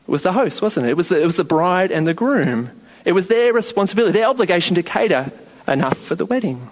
It 0.07 0.11
was 0.11 0.23
the 0.23 0.31
host, 0.31 0.61
wasn't 0.61 0.87
it? 0.87 0.89
It 0.89 0.97
was 0.97 1.09
the, 1.09 1.21
it 1.21 1.25
was 1.25 1.35
the 1.35 1.43
bride 1.43 1.91
and 1.91 2.07
the 2.07 2.13
groom. 2.13 2.71
It 3.05 3.11
was 3.11 3.27
their 3.27 3.53
responsibility, 3.53 4.13
their 4.13 4.27
obligation 4.27 4.75
to 4.75 4.83
cater 4.83 5.31
enough 5.67 5.97
for 5.97 6.15
the 6.15 6.25
wedding. 6.25 6.69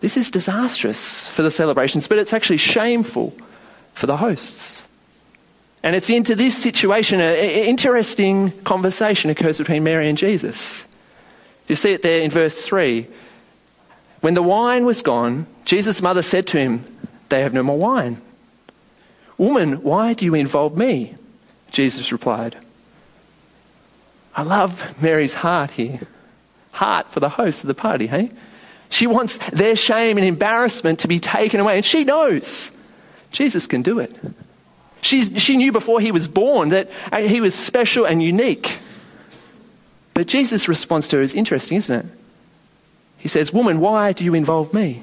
This 0.00 0.16
is 0.18 0.30
disastrous 0.30 1.30
for 1.30 1.42
the 1.42 1.50
celebrations, 1.50 2.06
but 2.08 2.18
it's 2.18 2.34
actually 2.34 2.58
shameful 2.58 3.34
for 3.94 4.06
the 4.06 4.18
hosts. 4.18 4.83
And 5.84 5.94
it's 5.94 6.08
into 6.08 6.34
this 6.34 6.56
situation, 6.56 7.20
an 7.20 7.36
interesting 7.36 8.52
conversation 8.62 9.28
occurs 9.28 9.58
between 9.58 9.84
Mary 9.84 10.08
and 10.08 10.16
Jesus. 10.16 10.86
You 11.68 11.76
see 11.76 11.92
it 11.92 12.00
there 12.00 12.22
in 12.22 12.30
verse 12.30 12.64
3. 12.66 13.06
When 14.22 14.32
the 14.32 14.42
wine 14.42 14.86
was 14.86 15.02
gone, 15.02 15.46
Jesus' 15.66 16.00
mother 16.00 16.22
said 16.22 16.46
to 16.48 16.58
him, 16.58 16.86
they 17.28 17.42
have 17.42 17.52
no 17.52 17.62
more 17.62 17.76
wine. 17.76 18.16
Woman, 19.36 19.82
why 19.82 20.14
do 20.14 20.24
you 20.24 20.34
involve 20.34 20.74
me? 20.74 21.16
Jesus 21.70 22.12
replied. 22.12 22.56
I 24.34 24.42
love 24.42 25.02
Mary's 25.02 25.34
heart 25.34 25.72
here. 25.72 26.00
Heart 26.72 27.10
for 27.10 27.20
the 27.20 27.28
host 27.28 27.62
of 27.62 27.68
the 27.68 27.74
party, 27.74 28.06
hey? 28.06 28.30
She 28.88 29.06
wants 29.06 29.36
their 29.50 29.76
shame 29.76 30.16
and 30.16 30.26
embarrassment 30.26 31.00
to 31.00 31.08
be 31.08 31.20
taken 31.20 31.60
away, 31.60 31.76
and 31.76 31.84
she 31.84 32.04
knows 32.04 32.72
Jesus 33.32 33.66
can 33.66 33.82
do 33.82 33.98
it. 33.98 34.16
She, 35.04 35.38
she 35.38 35.58
knew 35.58 35.70
before 35.70 36.00
he 36.00 36.12
was 36.12 36.28
born 36.28 36.70
that 36.70 36.90
uh, 37.12 37.18
he 37.18 37.42
was 37.42 37.54
special 37.54 38.06
and 38.06 38.22
unique. 38.22 38.78
But 40.14 40.26
Jesus' 40.26 40.66
response 40.66 41.08
to 41.08 41.18
her 41.18 41.22
is 41.22 41.34
interesting, 41.34 41.76
isn't 41.76 42.06
it? 42.06 42.12
He 43.18 43.28
says, 43.28 43.52
Woman, 43.52 43.80
why 43.80 44.12
do 44.12 44.24
you 44.24 44.32
involve 44.32 44.72
me? 44.72 45.02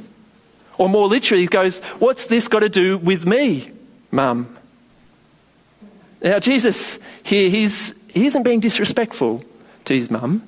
Or 0.80 0.90
more 0.90 1.08
literally, 1.08 1.44
he 1.44 1.48
goes, 1.48 1.82
What's 2.00 2.26
this 2.26 2.48
got 2.48 2.62
to 2.62 2.70
do 2.70 2.98
with 2.98 3.28
me, 3.28 3.70
mum? 4.10 4.58
Now, 6.24 6.40
Jesus 6.40 6.98
here, 7.22 7.52
he's, 7.52 7.94
he 8.08 8.26
isn't 8.26 8.42
being 8.42 8.60
disrespectful 8.60 9.44
to 9.86 9.94
his 9.94 10.10
mum. 10.10 10.42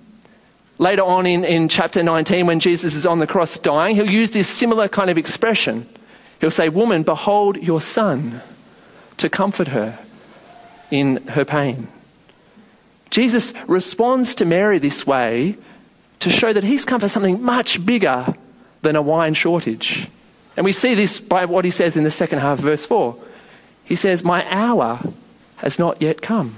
Later 0.80 1.04
on 1.04 1.28
in, 1.28 1.44
in 1.46 1.70
chapter 1.70 2.02
19, 2.02 2.48
when 2.48 2.60
Jesus 2.60 2.96
is 2.96 3.06
on 3.06 3.20
the 3.20 3.28
cross 3.28 3.60
dying, 3.60 3.98
he'll 3.98 4.10
use 4.10 4.32
this 4.32 4.48
similar 4.48 4.88
kind 4.88 5.12
of 5.12 5.20
expression. 5.20 5.88
He'll 6.42 6.50
say, 6.50 6.70
Woman, 6.70 7.04
behold 7.04 7.58
your 7.58 7.82
son, 7.82 8.42
to 9.18 9.30
comfort 9.30 9.70
her 9.70 10.00
in 10.92 11.26
her 11.28 11.46
pain. 11.46 11.88
Jesus 13.10 13.54
responds 13.68 14.36
to 14.36 14.46
Mary 14.46 14.80
this 14.80 15.06
way 15.06 15.58
to 16.20 16.30
show 16.30 16.52
that 16.54 16.64
he's 16.64 16.86
come 16.86 17.00
for 17.00 17.10
something 17.10 17.44
much 17.44 17.86
bigger 17.86 18.34
than 18.82 18.96
a 18.96 19.02
wine 19.02 19.34
shortage. 19.34 20.08
And 20.56 20.64
we 20.64 20.72
see 20.72 20.96
this 20.96 21.20
by 21.20 21.46
what 21.46 21.66
he 21.66 21.72
says 21.72 21.98
in 21.98 22.04
the 22.04 22.12
second 22.12 22.40
half 22.40 22.60
of 22.60 22.66
verse 22.66 22.86
4. 22.86 23.16
He 23.86 23.96
says, 23.96 24.24
My 24.24 24.46
hour 24.50 25.00
has 25.58 25.80
not 25.80 26.02
yet 26.02 26.22
come. 26.22 26.56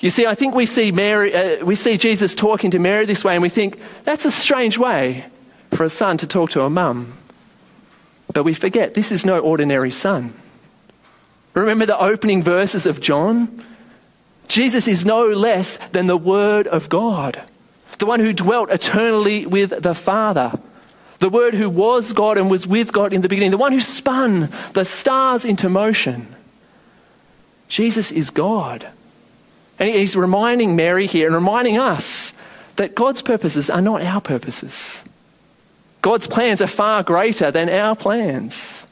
You 0.00 0.10
see, 0.10 0.26
I 0.26 0.34
think 0.34 0.54
we 0.54 0.66
see, 0.66 0.92
Mary, 0.92 1.34
uh, 1.34 1.64
we 1.64 1.74
see 1.74 1.96
Jesus 1.96 2.34
talking 2.34 2.70
to 2.72 2.78
Mary 2.78 3.06
this 3.06 3.24
way, 3.24 3.34
and 3.34 3.42
we 3.42 3.48
think, 3.48 3.80
that's 4.04 4.24
a 4.24 4.30
strange 4.30 4.76
way 4.76 5.24
for 5.72 5.84
a 5.84 5.88
son 5.88 6.18
to 6.18 6.26
talk 6.26 6.50
to 6.50 6.62
a 6.62 6.70
mum. 6.70 7.14
But 8.32 8.44
we 8.44 8.52
forget, 8.52 8.94
this 8.94 9.10
is 9.10 9.24
no 9.24 9.38
ordinary 9.38 9.90
son. 9.90 10.34
Remember 11.60 11.86
the 11.86 11.98
opening 11.98 12.42
verses 12.42 12.86
of 12.86 13.00
John? 13.00 13.64
Jesus 14.46 14.86
is 14.86 15.04
no 15.04 15.26
less 15.26 15.78
than 15.92 16.06
the 16.06 16.16
Word 16.16 16.66
of 16.66 16.88
God, 16.88 17.40
the 17.98 18.06
one 18.06 18.20
who 18.20 18.32
dwelt 18.32 18.70
eternally 18.70 19.46
with 19.46 19.82
the 19.82 19.94
Father. 19.94 20.52
The 21.18 21.30
Word 21.30 21.54
who 21.54 21.70
was 21.70 22.12
God 22.12 22.36
and 22.36 22.50
was 22.50 22.66
with 22.66 22.92
God 22.92 23.14
in 23.14 23.22
the 23.22 23.28
beginning, 23.28 23.50
the 23.50 23.56
one 23.56 23.72
who 23.72 23.80
spun 23.80 24.50
the 24.74 24.84
stars 24.84 25.46
into 25.46 25.70
motion. 25.70 26.34
Jesus 27.68 28.12
is 28.12 28.28
God. 28.28 28.86
And 29.78 29.88
he's 29.88 30.14
reminding 30.14 30.76
Mary 30.76 31.06
here 31.06 31.26
and 31.26 31.34
reminding 31.34 31.78
us 31.78 32.34
that 32.76 32.94
God's 32.94 33.22
purposes 33.22 33.70
are 33.70 33.80
not 33.80 34.02
our 34.02 34.20
purposes. 34.20 35.02
God's 36.02 36.26
plans 36.26 36.60
are 36.60 36.66
far 36.66 37.02
greater 37.02 37.50
than 37.50 37.70
our 37.70 37.96
plans. 37.96 38.84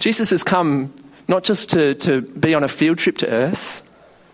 Jesus 0.00 0.30
has 0.30 0.42
come 0.42 0.92
not 1.28 1.44
just 1.44 1.70
to, 1.70 1.94
to 1.94 2.22
be 2.22 2.54
on 2.54 2.64
a 2.64 2.68
field 2.68 2.98
trip 2.98 3.18
to 3.18 3.28
earth, 3.28 3.82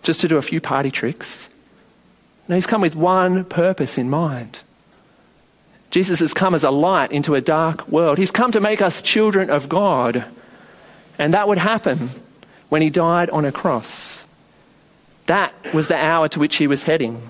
just 0.02 0.20
to 0.20 0.28
do 0.28 0.36
a 0.36 0.42
few 0.42 0.60
party 0.60 0.90
tricks. 0.90 1.48
No, 2.48 2.54
he's 2.54 2.66
come 2.66 2.80
with 2.80 2.94
one 2.96 3.44
purpose 3.44 3.98
in 3.98 4.08
mind 4.08 4.62
Jesus 5.94 6.18
has 6.18 6.34
come 6.34 6.56
as 6.56 6.64
a 6.64 6.72
light 6.72 7.12
into 7.12 7.36
a 7.36 7.40
dark 7.40 7.86
world. 7.86 8.18
He's 8.18 8.32
come 8.32 8.50
to 8.50 8.60
make 8.60 8.82
us 8.82 9.00
children 9.00 9.48
of 9.48 9.68
God. 9.68 10.24
And 11.20 11.34
that 11.34 11.46
would 11.46 11.58
happen 11.58 12.10
when 12.68 12.82
he 12.82 12.90
died 12.90 13.30
on 13.30 13.44
a 13.44 13.52
cross. 13.52 14.24
That 15.26 15.54
was 15.72 15.86
the 15.86 15.96
hour 15.96 16.26
to 16.30 16.40
which 16.40 16.56
he 16.56 16.66
was 16.66 16.82
heading. 16.82 17.22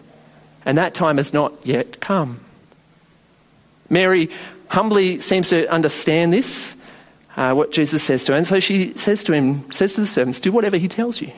And 0.65 0.79
that 0.79 0.95
time 0.95 1.19
has 1.19 1.35
not 1.35 1.53
yet 1.63 2.01
come. 2.01 2.41
Mary 3.91 4.31
humbly 4.69 5.21
seems 5.21 5.51
to 5.51 5.71
understand 5.71 6.33
this, 6.33 6.75
uh, 7.37 7.53
what 7.55 7.73
Jesus 7.73 8.03
says 8.03 8.25
to 8.25 8.33
her. 8.33 8.39
And 8.39 8.47
so 8.47 8.61
she 8.61 8.95
says 8.95 9.25
to 9.25 9.33
him, 9.33 9.71
says 9.73 9.95
to 9.95 10.03
the 10.03 10.07
servants, 10.07 10.41
do 10.41 10.53
whatever 10.53 10.77
he 10.77 10.89
tells 10.89 11.21
you. 11.21 11.33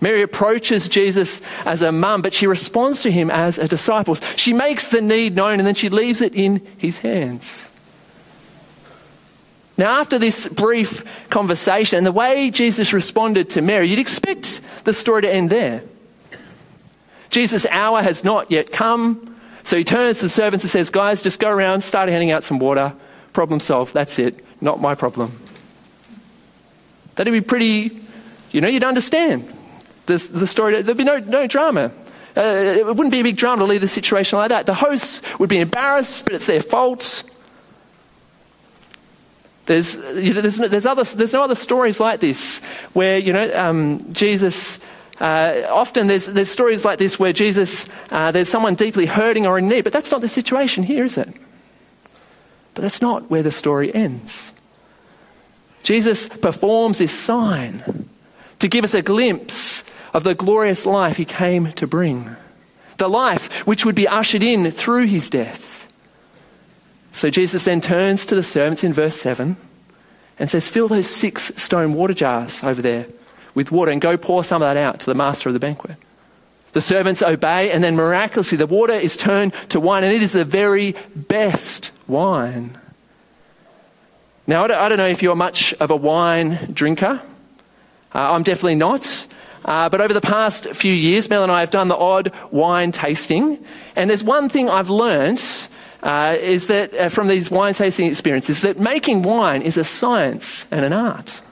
Mary 0.00 0.22
approaches 0.22 0.88
Jesus 0.88 1.42
as 1.66 1.82
a 1.82 1.92
mum, 1.92 2.22
but 2.22 2.32
she 2.32 2.46
responds 2.46 3.02
to 3.02 3.10
him 3.10 3.30
as 3.30 3.58
a 3.58 3.68
disciple. 3.68 4.14
She 4.36 4.52
makes 4.52 4.88
the 4.88 5.02
need 5.02 5.36
known 5.36 5.58
and 5.58 5.66
then 5.66 5.74
she 5.74 5.90
leaves 5.90 6.22
it 6.22 6.34
in 6.34 6.66
his 6.78 6.98
hands. 6.98 7.68
Now, 9.76 10.00
after 10.00 10.18
this 10.18 10.46
brief 10.46 11.04
conversation 11.30 11.98
and 11.98 12.06
the 12.06 12.12
way 12.12 12.50
Jesus 12.50 12.92
responded 12.92 13.50
to 13.50 13.62
Mary, 13.62 13.86
you'd 13.86 13.98
expect 13.98 14.60
the 14.84 14.92
story 14.92 15.22
to 15.22 15.32
end 15.32 15.50
there. 15.50 15.82
Jesus' 17.30 17.64
hour 17.66 18.02
has 18.02 18.24
not 18.24 18.50
yet 18.50 18.72
come, 18.72 19.38
so 19.62 19.76
he 19.76 19.84
turns 19.84 20.18
to 20.18 20.24
the 20.24 20.28
servants 20.28 20.64
and 20.64 20.70
says, 20.70 20.90
Guys, 20.90 21.22
just 21.22 21.40
go 21.40 21.48
around, 21.48 21.80
start 21.80 22.08
handing 22.08 22.30
out 22.30 22.44
some 22.44 22.58
water. 22.58 22.94
Problem 23.32 23.60
solved. 23.60 23.94
That's 23.94 24.18
it. 24.18 24.44
Not 24.60 24.80
my 24.80 24.94
problem. 24.94 25.38
That'd 27.16 27.32
be 27.32 27.40
pretty, 27.40 27.98
you 28.50 28.60
know, 28.60 28.68
you'd 28.68 28.84
understand 28.84 29.50
this, 30.06 30.28
the 30.28 30.46
story, 30.46 30.82
there'd 30.82 30.96
be 30.96 31.04
no, 31.04 31.18
no 31.18 31.46
drama. 31.46 31.92
Uh, 32.36 32.40
it 32.40 32.86
wouldn't 32.86 33.10
be 33.10 33.20
a 33.20 33.24
big 33.24 33.36
drama 33.36 33.62
to 33.62 33.66
leave 33.66 33.80
the 33.80 33.88
situation 33.88 34.38
like 34.38 34.50
that. 34.50 34.66
The 34.66 34.74
hosts 34.74 35.20
would 35.38 35.48
be 35.48 35.58
embarrassed, 35.58 36.24
but 36.24 36.34
it's 36.34 36.46
their 36.46 36.60
fault. 36.60 37.24
There's, 39.66 39.96
you 40.16 40.34
know, 40.34 40.40
there's, 40.40 40.56
there's, 40.56 40.86
other, 40.86 41.04
there's 41.04 41.32
no 41.32 41.44
other 41.44 41.54
stories 41.54 42.00
like 42.00 42.20
this 42.20 42.60
where, 42.92 43.18
you 43.18 43.32
know, 43.32 43.50
um, 43.54 44.12
Jesus, 44.12 44.80
uh, 45.20 45.62
often 45.68 46.06
there's, 46.06 46.26
there's 46.26 46.50
stories 46.50 46.84
like 46.84 46.98
this 46.98 47.18
where 47.18 47.32
Jesus, 47.32 47.86
uh, 48.10 48.32
there's 48.32 48.48
someone 48.48 48.74
deeply 48.74 49.06
hurting 49.06 49.46
or 49.46 49.58
in 49.58 49.68
need, 49.68 49.82
but 49.82 49.92
that's 49.92 50.10
not 50.10 50.20
the 50.20 50.28
situation 50.28 50.82
here, 50.82 51.04
is 51.04 51.18
it? 51.18 51.28
But 52.74 52.82
that's 52.82 53.02
not 53.02 53.30
where 53.30 53.42
the 53.42 53.50
story 53.50 53.94
ends. 53.94 54.52
Jesus 55.82 56.28
performs 56.28 56.98
this 56.98 57.12
sign 57.12 58.08
to 58.58 58.68
give 58.68 58.84
us 58.84 58.94
a 58.94 59.02
glimpse 59.02 59.84
of 60.12 60.24
the 60.24 60.34
glorious 60.34 60.86
life 60.86 61.16
he 61.16 61.24
came 61.24 61.72
to 61.72 61.86
bring. 61.86 62.36
The 62.98 63.08
life 63.08 63.66
which 63.66 63.84
would 63.84 63.94
be 63.94 64.08
ushered 64.08 64.42
in 64.42 64.70
through 64.70 65.06
his 65.06 65.30
death. 65.30 65.88
So 67.12 67.30
Jesus 67.30 67.64
then 67.64 67.80
turns 67.80 68.26
to 68.26 68.34
the 68.34 68.42
servants 68.42 68.84
in 68.84 68.92
verse 68.92 69.16
7 69.16 69.56
and 70.38 70.50
says, 70.50 70.68
Fill 70.68 70.88
those 70.88 71.08
six 71.08 71.52
stone 71.56 71.94
water 71.94 72.14
jars 72.14 72.62
over 72.62 72.82
there 72.82 73.06
with 73.54 73.72
water 73.72 73.90
and 73.90 74.00
go 74.00 74.16
pour 74.16 74.44
some 74.44 74.62
of 74.62 74.68
that 74.68 74.76
out 74.76 75.00
to 75.00 75.06
the 75.06 75.14
master 75.14 75.48
of 75.48 75.54
the 75.54 75.60
banquet. 75.60 75.96
The 76.72 76.80
servants 76.80 77.20
obey, 77.20 77.72
and 77.72 77.82
then 77.82 77.96
miraculously 77.96 78.56
the 78.56 78.66
water 78.66 78.92
is 78.92 79.16
turned 79.16 79.52
to 79.70 79.80
wine, 79.80 80.04
and 80.04 80.12
it 80.12 80.22
is 80.22 80.30
the 80.30 80.44
very 80.44 80.94
best 81.16 81.90
wine. 82.10 82.78
Now, 84.46 84.64
I 84.64 84.88
don't 84.88 84.98
know 84.98 85.06
if 85.06 85.22
you're 85.22 85.36
much 85.36 85.72
of 85.74 85.90
a 85.90 85.96
wine 85.96 86.70
drinker. 86.72 87.22
Uh, 88.12 88.32
I'm 88.32 88.42
definitely 88.42 88.74
not. 88.74 89.28
Uh, 89.64 89.88
but 89.88 90.00
over 90.00 90.12
the 90.12 90.20
past 90.20 90.70
few 90.74 90.92
years, 90.92 91.28
Mel 91.28 91.42
and 91.42 91.52
I 91.52 91.60
have 91.60 91.70
done 91.70 91.88
the 91.88 91.96
odd 91.96 92.32
wine 92.50 92.92
tasting. 92.92 93.64
And 93.94 94.08
there's 94.08 94.24
one 94.24 94.48
thing 94.48 94.68
I've 94.68 94.90
learnt 94.90 95.68
uh, 96.02 96.36
is 96.40 96.66
that 96.68 96.94
uh, 96.94 97.08
from 97.10 97.28
these 97.28 97.50
wine 97.50 97.74
tasting 97.74 98.06
experiences 98.06 98.62
that 98.62 98.78
making 98.78 99.22
wine 99.22 99.62
is 99.62 99.76
a 99.76 99.84
science 99.84 100.66
and 100.70 100.84
an 100.84 100.92
art. 100.92 101.42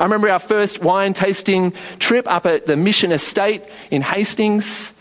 I 0.00 0.04
remember 0.04 0.28
our 0.28 0.38
first 0.38 0.82
wine 0.82 1.12
tasting 1.12 1.72
trip 1.98 2.30
up 2.30 2.46
at 2.46 2.66
the 2.66 2.76
Mission 2.76 3.12
Estate 3.12 3.62
in 3.90 4.02
Hastings. 4.02 4.92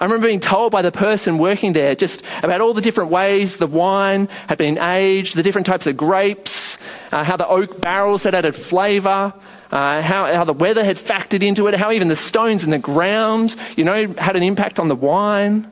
I 0.00 0.04
remember 0.04 0.26
being 0.26 0.40
told 0.40 0.72
by 0.72 0.82
the 0.82 0.90
person 0.92 1.38
working 1.38 1.72
there 1.72 1.94
just 1.94 2.22
about 2.42 2.60
all 2.60 2.74
the 2.74 2.80
different 2.80 3.10
ways 3.10 3.56
the 3.56 3.66
wine 3.66 4.28
had 4.48 4.58
been 4.58 4.78
aged, 4.78 5.36
the 5.36 5.42
different 5.42 5.66
types 5.66 5.86
of 5.86 5.96
grapes, 5.96 6.78
uh, 7.12 7.22
how 7.22 7.36
the 7.36 7.46
oak 7.46 7.80
barrels 7.80 8.24
had 8.24 8.34
added 8.34 8.56
flavour, 8.56 9.32
uh, 9.70 10.02
how, 10.02 10.32
how 10.32 10.44
the 10.44 10.52
weather 10.52 10.84
had 10.84 10.96
factored 10.96 11.42
into 11.42 11.66
it, 11.68 11.74
how 11.74 11.92
even 11.92 12.08
the 12.08 12.16
stones 12.16 12.64
in 12.64 12.70
the 12.70 12.78
ground, 12.78 13.56
you 13.76 13.84
know, 13.84 14.08
had 14.14 14.36
an 14.36 14.42
impact 14.42 14.78
on 14.78 14.88
the 14.88 14.96
wine. 14.96 15.70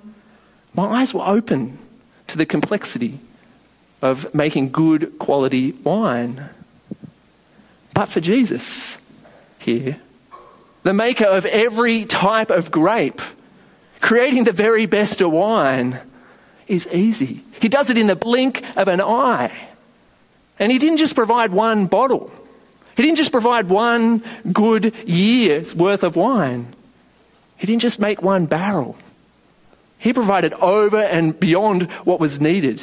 My 0.74 0.84
eyes 0.84 1.12
were 1.12 1.26
open 1.26 1.78
to 2.28 2.38
the 2.38 2.46
complexity 2.46 3.18
of 4.00 4.34
making 4.34 4.70
good 4.70 5.18
quality 5.18 5.72
wine. 5.72 6.48
But 7.94 8.06
for 8.06 8.20
Jesus 8.20 8.98
here, 9.58 9.98
the 10.82 10.92
maker 10.92 11.24
of 11.24 11.46
every 11.46 12.04
type 12.04 12.50
of 12.50 12.70
grape, 12.70 13.20
creating 14.02 14.44
the 14.44 14.52
very 14.52 14.84
best 14.84 15.22
of 15.22 15.32
wine 15.32 15.98
is 16.66 16.86
easy. 16.92 17.42
He 17.60 17.68
does 17.70 17.88
it 17.88 17.96
in 17.96 18.08
the 18.08 18.16
blink 18.16 18.62
of 18.76 18.88
an 18.88 19.00
eye. 19.00 19.68
And 20.58 20.70
he 20.70 20.78
didn't 20.78 20.98
just 20.98 21.14
provide 21.14 21.52
one 21.52 21.86
bottle, 21.86 22.30
he 22.94 23.02
didn't 23.02 23.16
just 23.16 23.32
provide 23.32 23.70
one 23.70 24.22
good 24.52 24.94
year's 25.08 25.74
worth 25.74 26.02
of 26.02 26.16
wine, 26.16 26.74
he 27.56 27.66
didn't 27.66 27.80
just 27.80 27.98
make 27.98 28.20
one 28.20 28.44
barrel. 28.44 28.98
He 29.98 30.12
provided 30.12 30.52
over 30.54 30.98
and 30.98 31.38
beyond 31.38 31.90
what 32.04 32.18
was 32.18 32.40
needed. 32.40 32.82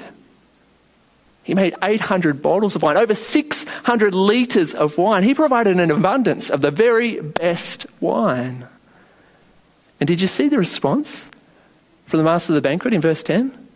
He 1.43 1.53
made 1.53 1.75
800 1.83 2.41
bottles 2.41 2.77
of 2.77 2.81
wine, 2.81 2.95
over 2.95 3.13
600 3.13 4.13
litres 4.13 4.73
of 4.73 4.97
wine. 4.97 5.23
He 5.23 5.33
provided 5.33 5.79
an 5.79 5.91
abundance 5.91 6.49
of 6.49 6.61
the 6.61 6.71
very 6.71 7.19
best 7.19 7.87
wine. 7.99 8.67
And 9.99 10.07
did 10.07 10.21
you 10.21 10.27
see 10.27 10.47
the 10.47 10.57
response 10.57 11.29
from 12.05 12.17
the 12.17 12.23
master 12.23 12.53
of 12.53 12.55
the 12.55 12.61
banquet 12.61 12.93
in 12.93 13.01
verse 13.01 13.23
10? 13.23 13.67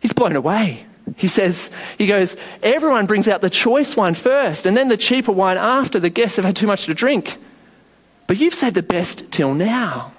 He's 0.00 0.12
blown 0.12 0.34
away. 0.34 0.86
He 1.16 1.28
says, 1.28 1.70
he 1.98 2.06
goes, 2.06 2.36
everyone 2.62 3.06
brings 3.06 3.28
out 3.28 3.40
the 3.40 3.50
choice 3.50 3.96
wine 3.96 4.14
first 4.14 4.66
and 4.66 4.76
then 4.76 4.88
the 4.88 4.96
cheaper 4.96 5.32
wine 5.32 5.58
after 5.58 5.98
the 5.98 6.10
guests 6.10 6.36
have 6.36 6.44
had 6.44 6.56
too 6.56 6.66
much 6.66 6.86
to 6.86 6.94
drink. 6.94 7.38
But 8.26 8.38
you've 8.38 8.54
saved 8.54 8.76
the 8.76 8.82
best 8.82 9.30
till 9.30 9.52
now. 9.54 10.12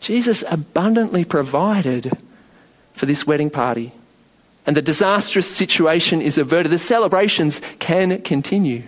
Jesus 0.00 0.42
abundantly 0.50 1.24
provided 1.24 2.12
for 2.94 3.06
this 3.06 3.26
wedding 3.26 3.50
party 3.50 3.92
and 4.66 4.76
the 4.76 4.82
disastrous 4.82 5.54
situation 5.54 6.22
is 6.22 6.38
averted, 6.38 6.72
the 6.72 6.78
celebrations 6.78 7.60
can 7.78 8.22
continue. 8.22 8.82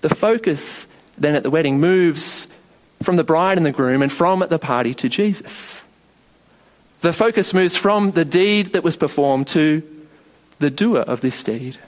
The 0.00 0.14
focus 0.14 0.86
then 1.16 1.34
at 1.34 1.42
the 1.42 1.50
wedding 1.50 1.80
moves 1.80 2.48
from 3.02 3.16
the 3.16 3.24
bride 3.24 3.58
and 3.58 3.66
the 3.66 3.72
groom 3.72 4.02
and 4.02 4.12
from 4.12 4.44
the 4.48 4.58
party 4.58 4.94
to 4.94 5.08
Jesus. 5.08 5.84
The 7.00 7.12
focus 7.12 7.52
moves 7.52 7.76
from 7.76 8.12
the 8.12 8.24
deed 8.24 8.68
that 8.72 8.84
was 8.84 8.96
performed 8.96 9.48
to 9.48 9.82
the 10.58 10.70
doer 10.70 11.00
of 11.00 11.20
this 11.20 11.42
deed. 11.42 11.78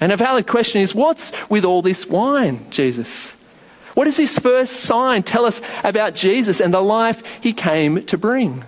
And 0.00 0.12
a 0.12 0.16
valid 0.16 0.46
question 0.46 0.80
is 0.80 0.94
what's 0.94 1.32
with 1.50 1.64
all 1.64 1.82
this 1.82 2.06
wine, 2.06 2.70
Jesus? 2.70 3.32
What 3.94 4.04
does 4.04 4.16
this 4.16 4.38
first 4.38 4.76
sign 4.76 5.22
tell 5.22 5.44
us 5.44 5.60
about 5.84 6.14
Jesus 6.14 6.60
and 6.60 6.72
the 6.72 6.80
life 6.80 7.22
he 7.42 7.52
came 7.52 8.04
to 8.06 8.16
bring? 8.16 8.64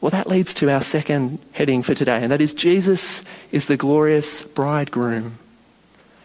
Well, 0.00 0.10
that 0.10 0.28
leads 0.28 0.52
to 0.54 0.70
our 0.70 0.82
second 0.82 1.38
heading 1.52 1.82
for 1.82 1.94
today, 1.94 2.22
and 2.22 2.30
that 2.30 2.42
is 2.42 2.52
Jesus 2.52 3.24
is 3.50 3.66
the 3.66 3.76
glorious 3.76 4.44
bridegroom. 4.44 5.38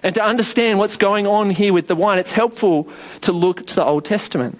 And 0.01 0.15
to 0.15 0.23
understand 0.23 0.79
what's 0.79 0.97
going 0.97 1.27
on 1.27 1.49
here 1.49 1.73
with 1.73 1.87
the 1.87 1.95
wine, 1.95 2.19
it's 2.19 2.31
helpful 2.31 2.87
to 3.21 3.31
look 3.31 3.65
to 3.67 3.75
the 3.75 3.85
Old 3.85 4.05
Testament. 4.05 4.59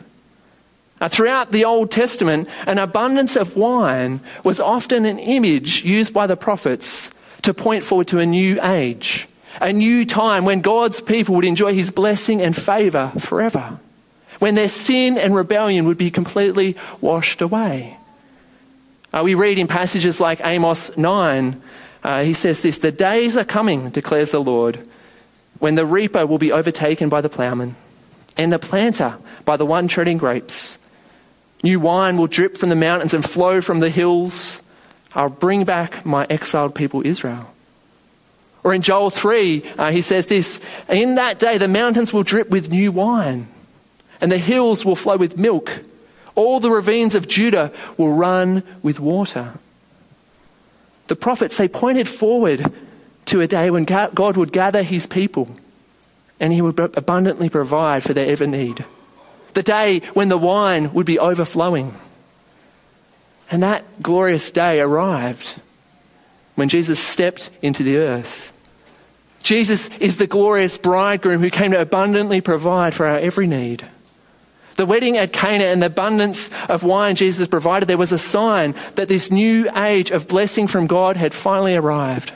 Now, 0.99 1.07
throughout 1.07 1.51
the 1.51 1.65
Old 1.65 1.91
Testament, 1.91 2.49
an 2.67 2.77
abundance 2.77 3.37
of 3.37 3.55
wine 3.55 4.19
was 4.43 4.59
often 4.59 5.05
an 5.05 5.17
image 5.17 5.83
used 5.85 6.13
by 6.13 6.27
the 6.27 6.35
prophets 6.35 7.09
to 7.43 7.53
point 7.53 7.85
forward 7.85 8.07
to 8.09 8.19
a 8.19 8.25
new 8.25 8.59
age, 8.61 9.27
a 9.61 9.71
new 9.71 10.05
time 10.05 10.43
when 10.43 10.59
God's 10.59 10.99
people 10.99 11.35
would 11.35 11.45
enjoy 11.45 11.73
his 11.73 11.89
blessing 11.89 12.41
and 12.41 12.55
favor 12.55 13.13
forever, 13.17 13.79
when 14.39 14.55
their 14.55 14.67
sin 14.67 15.17
and 15.17 15.33
rebellion 15.33 15.85
would 15.85 15.97
be 15.97 16.11
completely 16.11 16.75
washed 16.99 17.41
away. 17.41 17.97
Uh, 19.13 19.21
we 19.23 19.35
read 19.35 19.57
in 19.57 19.67
passages 19.67 20.19
like 20.19 20.41
Amos 20.43 20.95
9, 20.97 21.61
uh, 22.03 22.23
he 22.23 22.33
says 22.33 22.61
this 22.61 22.77
The 22.77 22.91
days 22.91 23.37
are 23.37 23.45
coming, 23.45 23.89
declares 23.89 24.31
the 24.31 24.41
Lord, 24.41 24.85
when 25.59 25.75
the 25.75 25.85
reaper 25.85 26.25
will 26.25 26.37
be 26.37 26.51
overtaken 26.51 27.09
by 27.09 27.21
the 27.21 27.29
plowman, 27.29 27.75
and 28.37 28.51
the 28.51 28.59
planter 28.59 29.17
by 29.45 29.57
the 29.57 29.65
one 29.65 29.87
treading 29.87 30.17
grapes. 30.17 30.77
New 31.63 31.79
wine 31.79 32.17
will 32.17 32.27
drip 32.27 32.57
from 32.57 32.69
the 32.69 32.75
mountains 32.75 33.13
and 33.13 33.23
flow 33.23 33.61
from 33.61 33.79
the 33.79 33.89
hills. 33.89 34.61
I'll 35.13 35.29
bring 35.29 35.65
back 35.65 36.05
my 36.05 36.25
exiled 36.29 36.73
people, 36.73 37.05
Israel. 37.05 37.53
Or 38.63 38.73
in 38.73 38.81
Joel 38.81 39.09
3, 39.09 39.63
uh, 39.77 39.91
he 39.91 40.01
says 40.01 40.27
this 40.27 40.61
In 40.87 41.15
that 41.15 41.39
day, 41.39 41.57
the 41.57 41.67
mountains 41.67 42.13
will 42.13 42.23
drip 42.23 42.49
with 42.49 42.71
new 42.71 42.91
wine, 42.91 43.47
and 44.21 44.31
the 44.31 44.37
hills 44.37 44.85
will 44.85 44.95
flow 44.95 45.17
with 45.17 45.37
milk. 45.37 45.81
All 46.35 46.59
the 46.59 46.71
ravines 46.71 47.15
of 47.15 47.27
Judah 47.27 47.73
will 47.97 48.13
run 48.13 48.63
with 48.81 48.99
water. 48.99 49.55
The 51.07 51.15
prophets, 51.15 51.57
they 51.57 51.67
pointed 51.67 52.07
forward 52.07 52.71
to 53.29 53.41
a 53.41 53.47
day 53.47 53.69
when 53.69 53.85
God 53.85 54.37
would 54.37 54.51
gather 54.51 54.83
his 54.83 55.07
people 55.07 55.49
and 56.39 56.53
he 56.53 56.61
would 56.61 56.79
abundantly 56.79 57.49
provide 57.49 58.03
for 58.03 58.13
their 58.13 58.27
every 58.27 58.47
need. 58.47 58.85
The 59.53 59.63
day 59.63 59.99
when 60.13 60.29
the 60.29 60.37
wine 60.37 60.93
would 60.93 61.05
be 61.05 61.19
overflowing. 61.19 61.93
And 63.51 63.63
that 63.63 64.01
glorious 64.01 64.51
day 64.51 64.79
arrived 64.79 65.55
when 66.55 66.69
Jesus 66.69 66.99
stepped 66.99 67.49
into 67.61 67.83
the 67.83 67.97
earth. 67.97 68.53
Jesus 69.41 69.89
is 69.99 70.17
the 70.17 70.27
glorious 70.27 70.77
bridegroom 70.77 71.41
who 71.41 71.49
came 71.49 71.71
to 71.71 71.81
abundantly 71.81 72.41
provide 72.41 72.93
for 72.93 73.05
our 73.05 73.17
every 73.17 73.47
need. 73.47 73.87
The 74.75 74.85
wedding 74.85 75.17
at 75.17 75.33
Cana 75.33 75.65
and 75.65 75.81
the 75.81 75.87
abundance 75.87 76.51
of 76.69 76.83
wine 76.83 77.15
Jesus 77.15 77.47
provided, 77.47 77.89
there 77.89 77.97
was 77.97 78.11
a 78.11 78.17
sign 78.17 78.75
that 78.95 79.07
this 79.07 79.31
new 79.31 79.69
age 79.75 80.11
of 80.11 80.27
blessing 80.27 80.67
from 80.67 80.87
God 80.87 81.17
had 81.17 81.33
finally 81.33 81.75
arrived. 81.75 82.33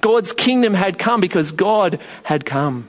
God's 0.00 0.32
kingdom 0.32 0.74
had 0.74 0.98
come 0.98 1.20
because 1.20 1.52
God 1.52 2.00
had 2.24 2.44
come. 2.44 2.88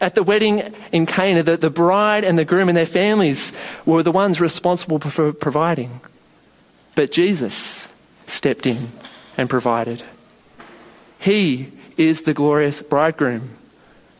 At 0.00 0.14
the 0.14 0.22
wedding 0.22 0.74
in 0.92 1.06
Cana, 1.06 1.42
the, 1.42 1.56
the 1.56 1.70
bride 1.70 2.24
and 2.24 2.38
the 2.38 2.44
groom 2.44 2.68
and 2.68 2.76
their 2.76 2.86
families 2.86 3.52
were 3.86 4.02
the 4.02 4.12
ones 4.12 4.40
responsible 4.40 4.98
for 4.98 5.32
providing. 5.32 6.00
But 6.94 7.10
Jesus 7.10 7.88
stepped 8.26 8.66
in 8.66 8.88
and 9.36 9.48
provided. 9.48 10.02
He 11.18 11.72
is 11.96 12.22
the 12.22 12.34
glorious 12.34 12.82
bridegroom, 12.82 13.50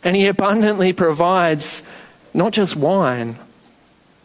and 0.02 0.16
he 0.16 0.26
abundantly 0.26 0.92
provides 0.92 1.82
not 2.34 2.52
just 2.52 2.76
wine, 2.76 3.36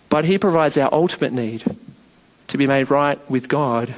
but 0.10 0.26
He 0.26 0.38
provides 0.40 0.76
our 0.78 0.90
ultimate 0.92 1.32
need 1.32 1.64
to 2.48 2.58
be 2.58 2.68
made 2.68 2.90
right 2.90 3.20
with 3.30 3.48
God. 3.48 3.94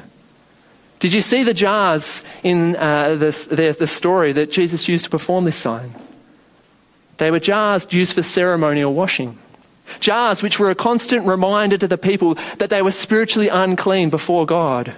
Did 1.01 1.13
you 1.13 1.21
see 1.21 1.41
the 1.41 1.55
jars 1.55 2.23
in 2.43 2.75
uh, 2.75 3.15
the, 3.15 3.75
the 3.77 3.87
story 3.87 4.33
that 4.33 4.51
Jesus 4.51 4.87
used 4.87 5.05
to 5.05 5.09
perform 5.09 5.45
this 5.45 5.57
sign? 5.57 5.95
They 7.17 7.31
were 7.31 7.39
jars 7.39 7.87
used 7.91 8.13
for 8.13 8.21
ceremonial 8.21 8.93
washing. 8.93 9.39
Jars 9.99 10.43
which 10.43 10.59
were 10.59 10.69
a 10.69 10.75
constant 10.75 11.25
reminder 11.25 11.75
to 11.79 11.87
the 11.87 11.97
people 11.97 12.35
that 12.59 12.69
they 12.69 12.83
were 12.83 12.91
spiritually 12.91 13.47
unclean 13.47 14.11
before 14.11 14.45
God. 14.45 14.95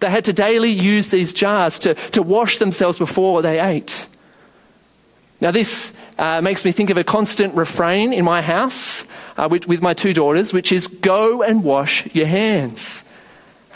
They 0.00 0.10
had 0.10 0.26
to 0.26 0.34
daily 0.34 0.70
use 0.70 1.08
these 1.08 1.32
jars 1.32 1.78
to, 1.78 1.94
to 1.94 2.22
wash 2.22 2.58
themselves 2.58 2.98
before 2.98 3.40
they 3.40 3.58
ate. 3.58 4.06
Now, 5.40 5.50
this 5.50 5.94
uh, 6.18 6.42
makes 6.42 6.62
me 6.62 6.72
think 6.72 6.90
of 6.90 6.98
a 6.98 7.04
constant 7.04 7.54
refrain 7.54 8.12
in 8.12 8.22
my 8.22 8.42
house 8.42 9.06
uh, 9.38 9.48
with, 9.50 9.66
with, 9.66 9.80
my 9.80 9.94
two 9.94 10.12
daughters, 10.12 10.52
which 10.52 10.72
is 10.72 10.88
go 10.88 11.42
and 11.42 11.64
wash 11.64 12.06
your 12.14 12.26
hands. 12.26 13.02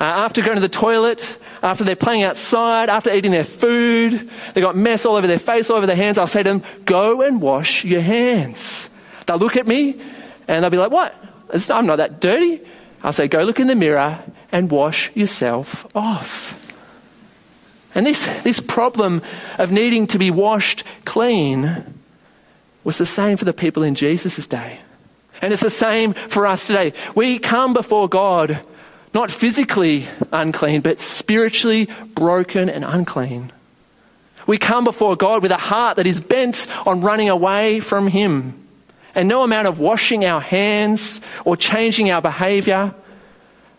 Uh, 0.02 0.06
after 0.06 0.42
going 0.42 0.56
to 0.56 0.60
the 0.60 0.68
toilet, 0.68 1.38
after 1.62 1.84
they're 1.84 1.94
playing 1.94 2.24
outside, 2.24 2.88
after 2.88 3.14
eating 3.14 3.30
their 3.30 3.44
food, 3.44 4.28
they 4.52 4.60
got 4.60 4.74
mess 4.74 5.06
all 5.06 5.14
over 5.14 5.28
their 5.28 5.38
face, 5.38 5.70
all 5.70 5.76
over 5.76 5.86
their 5.86 5.94
hands, 5.94 6.18
I'll 6.18 6.26
say 6.26 6.42
to 6.42 6.48
them, 6.48 6.62
go 6.84 7.22
and 7.22 7.40
wash 7.40 7.84
your 7.84 8.00
hands. 8.00 8.90
They'll 9.26 9.38
look 9.38 9.56
at 9.56 9.64
me 9.64 10.00
and 10.48 10.64
they'll 10.64 10.70
be 10.70 10.76
like, 10.76 10.90
what? 10.90 11.14
I'm 11.70 11.86
not 11.86 11.96
that 11.96 12.20
dirty. 12.20 12.60
I'll 13.04 13.12
say, 13.12 13.28
go 13.28 13.44
look 13.44 13.60
in 13.60 13.68
the 13.68 13.76
mirror 13.76 14.20
and 14.50 14.68
wash 14.72 15.14
yourself 15.14 15.86
off. 15.94 16.58
And 17.94 18.04
this, 18.04 18.26
this 18.42 18.58
problem 18.58 19.22
of 19.56 19.70
needing 19.70 20.08
to 20.08 20.18
be 20.18 20.32
washed 20.32 20.82
clean 21.04 21.94
was 22.82 22.98
the 22.98 23.06
same 23.06 23.36
for 23.36 23.44
the 23.44 23.52
people 23.52 23.84
in 23.84 23.94
Jesus' 23.94 24.48
day. 24.48 24.80
And 25.40 25.52
it's 25.52 25.62
the 25.62 25.70
same 25.70 26.14
for 26.14 26.44
us 26.44 26.66
today. 26.66 26.92
We 27.14 27.38
come 27.38 27.72
before 27.72 28.08
God 28.08 28.66
not 29.14 29.31
physically 29.31 30.09
unclean, 30.33 30.81
but 30.81 30.98
spiritually 30.98 31.88
broken 32.14 32.68
and 32.68 32.85
unclean. 32.85 33.53
We 34.46 34.59
come 34.59 34.85
before 34.85 35.16
God 35.16 35.42
with 35.42 35.53
a 35.53 35.57
heart 35.57 35.96
that 35.96 36.07
is 36.07 36.20
bent 36.20 36.66
on 36.87 37.01
running 37.01 37.29
away 37.29 37.81
from 37.81 38.09
Him. 38.09 38.59
And 39.14 39.29
no 39.29 39.42
amount 39.42 39.68
of 39.68 39.79
washing 39.79 40.25
our 40.25 40.40
hands 40.40 41.20
or 41.44 41.57
changing 41.57 42.11
our 42.11 42.22
behavior 42.22 42.94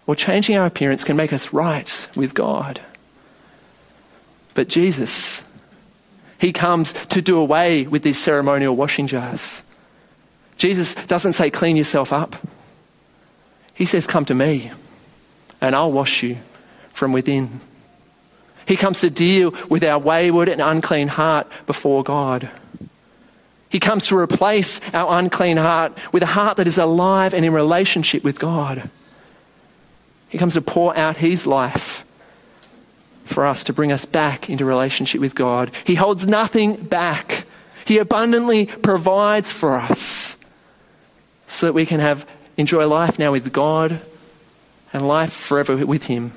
or 0.05 0.15
changing 0.15 0.57
our 0.57 0.65
appearance 0.65 1.03
can 1.03 1.17
make 1.17 1.33
us 1.33 1.51
right 1.51 2.07
with 2.15 2.33
God. 2.33 2.79
But 4.53 4.67
Jesus, 4.67 5.41
He 6.39 6.53
comes 6.53 6.93
to 7.09 7.21
do 7.21 7.39
away 7.39 7.87
with 7.87 8.03
these 8.03 8.19
ceremonial 8.19 8.75
washing 8.75 9.07
jars. 9.07 9.63
Jesus 10.57 10.93
doesn't 10.93 11.33
say, 11.33 11.49
clean 11.49 11.75
yourself 11.75 12.13
up. 12.13 12.35
He 13.73 13.87
says, 13.87 14.05
come 14.05 14.25
to 14.25 14.35
me 14.35 14.71
and 15.63 15.73
I'll 15.77 15.93
wash 15.93 16.21
you 16.23 16.37
from 16.89 17.13
within. 17.13 17.61
He 18.67 18.75
comes 18.75 18.99
to 18.99 19.09
deal 19.09 19.55
with 19.69 19.83
our 19.83 19.97
wayward 19.97 20.49
and 20.49 20.61
unclean 20.61 21.07
heart 21.07 21.47
before 21.65 22.03
God. 22.03 22.51
He 23.69 23.79
comes 23.79 24.07
to 24.07 24.17
replace 24.17 24.81
our 24.93 25.17
unclean 25.17 25.57
heart 25.57 25.97
with 26.11 26.21
a 26.21 26.27
heart 26.27 26.57
that 26.57 26.67
is 26.67 26.77
alive 26.77 27.33
and 27.33 27.45
in 27.45 27.53
relationship 27.53 28.25
with 28.25 28.39
God. 28.39 28.89
He 30.27 30.37
comes 30.37 30.53
to 30.53 30.61
pour 30.61 30.95
out 30.97 31.17
His 31.17 31.47
life 31.47 32.05
for 33.23 33.45
us 33.45 33.63
to 33.63 33.73
bring 33.73 33.91
us 33.93 34.03
back 34.03 34.49
into 34.49 34.65
relationship 34.65 35.21
with 35.21 35.33
God. 35.33 35.71
He 35.85 35.95
holds 35.95 36.27
nothing 36.27 36.75
back. 36.75 37.45
He 37.85 37.99
abundantly 37.99 38.65
provides 38.65 39.51
for 39.51 39.75
us 39.75 40.35
so 41.47 41.67
that 41.67 41.73
we 41.73 41.85
can 41.85 42.01
have 42.01 42.27
enjoy 42.57 42.85
life 42.85 43.17
now 43.17 43.31
with 43.31 43.53
God 43.53 44.01
and 44.93 45.07
life 45.07 45.33
forever 45.33 45.85
with 45.85 46.03
him. 46.03 46.31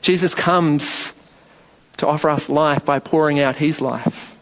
Jesus 0.00 0.34
comes 0.34 1.14
to 1.96 2.06
offer 2.06 2.28
us 2.28 2.48
life 2.48 2.84
by 2.84 2.98
pouring 2.98 3.40
out 3.40 3.56
his 3.56 3.80
life. 3.80 4.36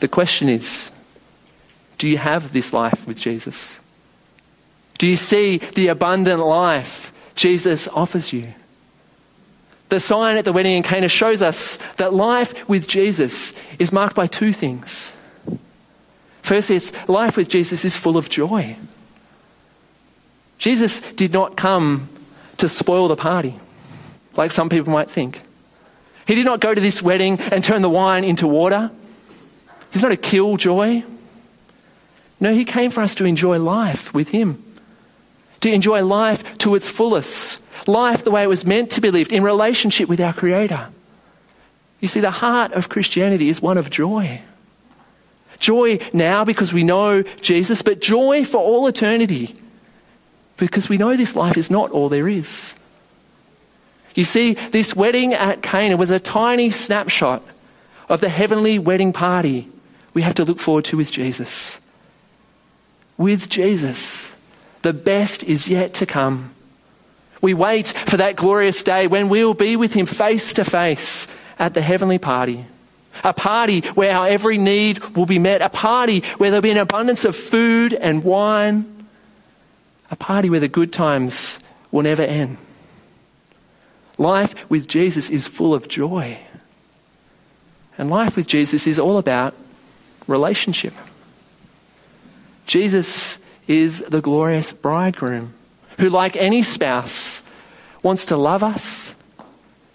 The 0.00 0.08
question 0.08 0.48
is, 0.48 0.90
do 1.98 2.08
you 2.08 2.18
have 2.18 2.52
this 2.52 2.72
life 2.72 3.06
with 3.06 3.18
Jesus? 3.18 3.80
Do 4.98 5.06
you 5.06 5.16
see 5.16 5.58
the 5.58 5.88
abundant 5.88 6.40
life 6.40 7.12
Jesus 7.34 7.88
offers 7.88 8.32
you? 8.32 8.54
The 9.88 10.00
sign 10.00 10.36
at 10.36 10.44
the 10.44 10.52
wedding 10.52 10.76
in 10.76 10.82
Cana 10.82 11.08
shows 11.08 11.42
us 11.42 11.78
that 11.96 12.12
life 12.12 12.68
with 12.68 12.88
Jesus 12.88 13.52
is 13.78 13.92
marked 13.92 14.16
by 14.16 14.26
two 14.26 14.52
things. 14.52 15.14
Firstly, 16.42 16.76
it's 16.76 17.08
life 17.08 17.36
with 17.36 17.48
Jesus 17.48 17.84
is 17.84 17.96
full 17.96 18.16
of 18.16 18.28
joy. 18.28 18.76
Jesus 20.58 21.00
did 21.00 21.32
not 21.32 21.56
come 21.56 22.08
to 22.58 22.68
spoil 22.68 23.08
the 23.08 23.16
party, 23.16 23.58
like 24.36 24.50
some 24.50 24.68
people 24.68 24.92
might 24.92 25.10
think. 25.10 25.40
He 26.26 26.34
did 26.34 26.44
not 26.44 26.60
go 26.60 26.74
to 26.74 26.80
this 26.80 27.02
wedding 27.02 27.38
and 27.38 27.62
turn 27.62 27.82
the 27.82 27.90
wine 27.90 28.24
into 28.24 28.46
water. 28.46 28.90
He's 29.92 30.02
not 30.02 30.12
a 30.12 30.16
killjoy. 30.16 31.02
No, 32.40 32.52
he 32.52 32.64
came 32.64 32.90
for 32.90 33.00
us 33.02 33.14
to 33.16 33.24
enjoy 33.24 33.58
life 33.58 34.12
with 34.12 34.28
him, 34.28 34.62
to 35.60 35.72
enjoy 35.72 36.04
life 36.04 36.58
to 36.58 36.74
its 36.74 36.88
fullest, 36.88 37.60
life 37.86 38.24
the 38.24 38.30
way 38.30 38.42
it 38.42 38.48
was 38.48 38.66
meant 38.66 38.90
to 38.92 39.00
be 39.00 39.10
lived 39.10 39.32
in 39.32 39.42
relationship 39.42 40.08
with 40.08 40.20
our 40.20 40.32
Creator. 40.32 40.88
You 42.00 42.08
see, 42.08 42.20
the 42.20 42.30
heart 42.30 42.72
of 42.72 42.88
Christianity 42.88 43.48
is 43.48 43.62
one 43.62 43.78
of 43.78 43.88
joy. 43.88 44.40
Joy 45.58 45.98
now 46.12 46.44
because 46.44 46.72
we 46.72 46.82
know 46.84 47.22
Jesus, 47.40 47.80
but 47.80 48.00
joy 48.00 48.44
for 48.44 48.58
all 48.58 48.86
eternity 48.86 49.54
because 50.56 50.88
we 50.88 50.96
know 50.96 51.16
this 51.16 51.36
life 51.36 51.56
is 51.56 51.70
not 51.70 51.90
all 51.90 52.08
there 52.08 52.28
is. 52.28 52.74
You 54.14 54.24
see, 54.24 54.54
this 54.54 54.96
wedding 54.96 55.34
at 55.34 55.62
Cana 55.62 55.96
was 55.96 56.10
a 56.10 56.18
tiny 56.18 56.70
snapshot 56.70 57.42
of 58.08 58.20
the 58.20 58.28
heavenly 58.28 58.78
wedding 58.78 59.12
party 59.12 59.68
we 60.16 60.22
have 60.22 60.36
to 60.36 60.46
look 60.46 60.58
forward 60.58 60.86
to 60.86 60.96
with 60.96 61.12
Jesus. 61.12 61.78
With 63.18 63.50
Jesus, 63.50 64.32
the 64.80 64.94
best 64.94 65.44
is 65.44 65.68
yet 65.68 65.92
to 65.94 66.06
come. 66.06 66.54
We 67.42 67.52
wait 67.52 67.88
for 67.88 68.16
that 68.16 68.34
glorious 68.34 68.82
day 68.82 69.08
when 69.08 69.28
we'll 69.28 69.52
be 69.52 69.76
with 69.76 69.92
Him 69.92 70.06
face 70.06 70.54
to 70.54 70.64
face 70.64 71.28
at 71.58 71.74
the 71.74 71.82
heavenly 71.82 72.16
party. 72.16 72.64
A 73.24 73.34
party 73.34 73.80
where 73.90 74.16
our 74.16 74.26
every 74.26 74.56
need 74.56 75.00
will 75.14 75.26
be 75.26 75.38
met. 75.38 75.60
A 75.60 75.68
party 75.68 76.20
where 76.38 76.50
there'll 76.50 76.62
be 76.62 76.70
an 76.70 76.78
abundance 76.78 77.26
of 77.26 77.36
food 77.36 77.92
and 77.92 78.24
wine 78.24 78.95
a 80.10 80.16
party 80.16 80.50
where 80.50 80.60
the 80.60 80.68
good 80.68 80.92
times 80.92 81.58
will 81.90 82.02
never 82.02 82.22
end. 82.22 82.56
Life 84.18 84.68
with 84.70 84.88
Jesus 84.88 85.30
is 85.30 85.46
full 85.46 85.74
of 85.74 85.88
joy. 85.88 86.38
And 87.98 88.10
life 88.10 88.36
with 88.36 88.46
Jesus 88.46 88.86
is 88.86 88.98
all 88.98 89.18
about 89.18 89.54
relationship. 90.26 90.94
Jesus 92.66 93.38
is 93.66 94.00
the 94.00 94.20
glorious 94.20 94.72
bridegroom 94.72 95.54
who, 95.98 96.10
like 96.10 96.36
any 96.36 96.62
spouse, 96.62 97.42
wants 98.02 98.26
to 98.26 98.36
love 98.36 98.62
us 98.62 99.14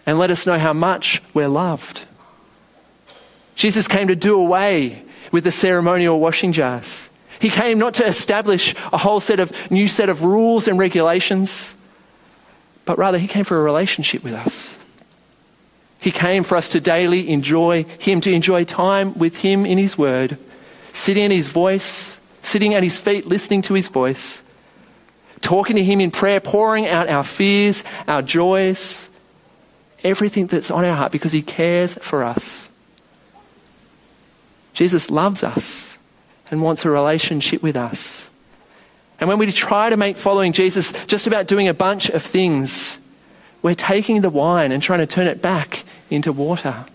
and 0.06 0.17
let 0.17 0.32
us 0.32 0.45
know 0.45 0.58
how 0.58 0.74
much 0.74 1.21
we're 1.34 1.47
loved. 1.47 2.06
Jesus 3.56 3.88
came 3.88 4.08
to 4.08 4.15
do 4.15 4.39
away 4.39 5.04
with 5.32 5.43
the 5.43 5.52
ceremonial 5.52 6.19
washing 6.19 6.52
jars. 6.52 7.10
He 7.41 7.49
came 7.49 7.80
not 7.80 7.95
to 7.95 8.06
establish 8.06 8.75
a 8.93 8.99
whole 8.99 9.19
set 9.19 9.39
of 9.39 9.51
new 9.71 9.88
set 9.88 10.10
of 10.10 10.23
rules 10.23 10.67
and 10.67 10.77
regulations, 10.77 11.73
but 12.86 12.99
rather 12.99 13.17
he 13.17 13.27
came 13.27 13.45
for 13.45 13.60
a 13.60 13.63
relationship 13.63 14.23
with 14.23 14.34
us. 14.34 14.77
He 15.99 16.12
came 16.12 16.43
for 16.43 16.56
us 16.56 16.69
to 16.69 16.80
daily 16.80 17.30
enjoy 17.30 17.86
him, 17.97 18.21
to 18.21 18.32
enjoy 18.32 18.63
time 18.65 19.17
with 19.17 19.38
him 19.38 19.65
in 19.65 19.80
his 19.80 19.97
word, 19.97 20.38
sitting 20.93 21.23
in 21.23 21.32
his 21.32 21.47
voice, 21.47 22.19
sitting 22.43 22.75
at 22.75 22.84
his 22.84 22.99
feet, 22.99 23.25
listening 23.25 23.63
to 23.63 23.73
his 23.73 23.88
voice, 23.88 24.43
talking 25.41 25.77
to 25.77 25.84
him 25.84 25.99
in 25.99 26.12
prayer, 26.12 26.39
pouring 26.39 26.88
out 26.88 27.10
our 27.10 27.23
fears, 27.23 27.84
our 28.08 28.21
joys, 28.21 29.10
everything 30.04 30.45
that's 30.45 30.69
on 30.69 30.86
our 30.86 30.95
heart 30.95 31.12
because 31.12 31.32
he 31.32 31.41
cares 31.41 31.95
for 32.04 32.23
us. 32.23 32.69
Jesus 34.73 35.10
loves 35.10 35.43
us 35.43 35.90
and 36.51 36.61
wants 36.61 36.85
a 36.85 36.89
relationship 36.91 37.63
with 37.63 37.75
us. 37.75 38.29
And 39.19 39.27
when 39.27 39.39
we 39.39 39.51
try 39.51 39.89
to 39.89 39.97
make 39.97 40.17
following 40.17 40.51
Jesus 40.51 40.91
just 41.05 41.27
about 41.27 41.47
doing 41.47 41.67
a 41.67 41.73
bunch 41.73 42.09
of 42.09 42.21
things, 42.21 42.99
we're 43.61 43.75
taking 43.75 44.21
the 44.21 44.29
wine 44.29 44.71
and 44.71 44.83
trying 44.83 44.99
to 44.99 45.07
turn 45.07 45.27
it 45.27 45.41
back 45.41 45.83
into 46.09 46.31
water. 46.33 46.85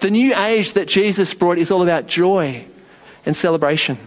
The 0.00 0.10
new 0.10 0.34
age 0.34 0.72
that 0.74 0.88
Jesus 0.88 1.32
brought 1.34 1.58
is 1.58 1.70
all 1.70 1.82
about 1.82 2.06
joy 2.06 2.64
and 3.24 3.36
celebration. 3.36 3.98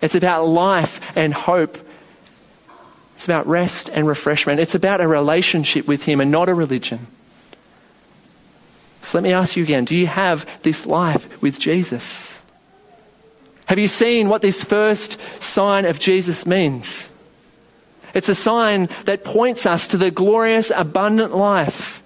It's 0.00 0.14
about 0.14 0.46
life 0.46 1.00
and 1.16 1.34
hope. 1.34 1.76
It's 3.14 3.24
about 3.24 3.46
rest 3.46 3.90
and 3.92 4.06
refreshment. 4.06 4.60
It's 4.60 4.74
about 4.74 5.00
a 5.00 5.08
relationship 5.08 5.86
with 5.86 6.04
Him 6.04 6.20
and 6.20 6.30
not 6.30 6.48
a 6.48 6.54
religion. 6.54 7.06
So 9.02 9.18
let 9.18 9.22
me 9.22 9.32
ask 9.32 9.56
you 9.56 9.64
again 9.64 9.84
do 9.84 9.94
you 9.94 10.06
have 10.06 10.46
this 10.62 10.86
life 10.86 11.42
with 11.42 11.58
Jesus? 11.58 12.39
Have 13.70 13.78
you 13.78 13.86
seen 13.86 14.28
what 14.28 14.42
this 14.42 14.64
first 14.64 15.16
sign 15.40 15.84
of 15.84 16.00
Jesus 16.00 16.44
means? 16.44 17.08
It's 18.14 18.28
a 18.28 18.34
sign 18.34 18.88
that 19.04 19.22
points 19.22 19.64
us 19.64 19.86
to 19.86 19.96
the 19.96 20.10
glorious, 20.10 20.72
abundant 20.74 21.36
life 21.36 22.02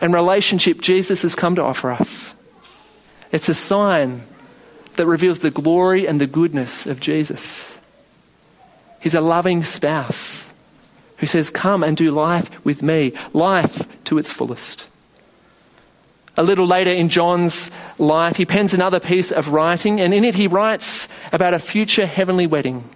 and 0.00 0.14
relationship 0.14 0.80
Jesus 0.80 1.20
has 1.20 1.34
come 1.34 1.54
to 1.56 1.62
offer 1.62 1.90
us. 1.92 2.34
It's 3.30 3.50
a 3.50 3.54
sign 3.54 4.22
that 4.96 5.04
reveals 5.04 5.40
the 5.40 5.50
glory 5.50 6.06
and 6.06 6.18
the 6.18 6.26
goodness 6.26 6.86
of 6.86 6.98
Jesus. 6.98 7.78
He's 8.98 9.14
a 9.14 9.20
loving 9.20 9.64
spouse 9.64 10.48
who 11.18 11.26
says, 11.26 11.50
Come 11.50 11.82
and 11.84 11.94
do 11.94 12.10
life 12.10 12.64
with 12.64 12.82
me, 12.82 13.12
life 13.34 13.86
to 14.04 14.16
its 14.16 14.32
fullest. 14.32 14.88
A 16.36 16.42
little 16.42 16.66
later 16.66 16.90
in 16.90 17.10
John's 17.10 17.70
life, 17.98 18.36
he 18.36 18.46
pens 18.46 18.72
another 18.72 19.00
piece 19.00 19.32
of 19.32 19.48
writing, 19.48 20.00
and 20.00 20.14
in 20.14 20.24
it 20.24 20.34
he 20.34 20.46
writes 20.46 21.08
about 21.30 21.52
a 21.52 21.58
future 21.58 22.06
heavenly 22.06 22.46
wedding. 22.46 22.88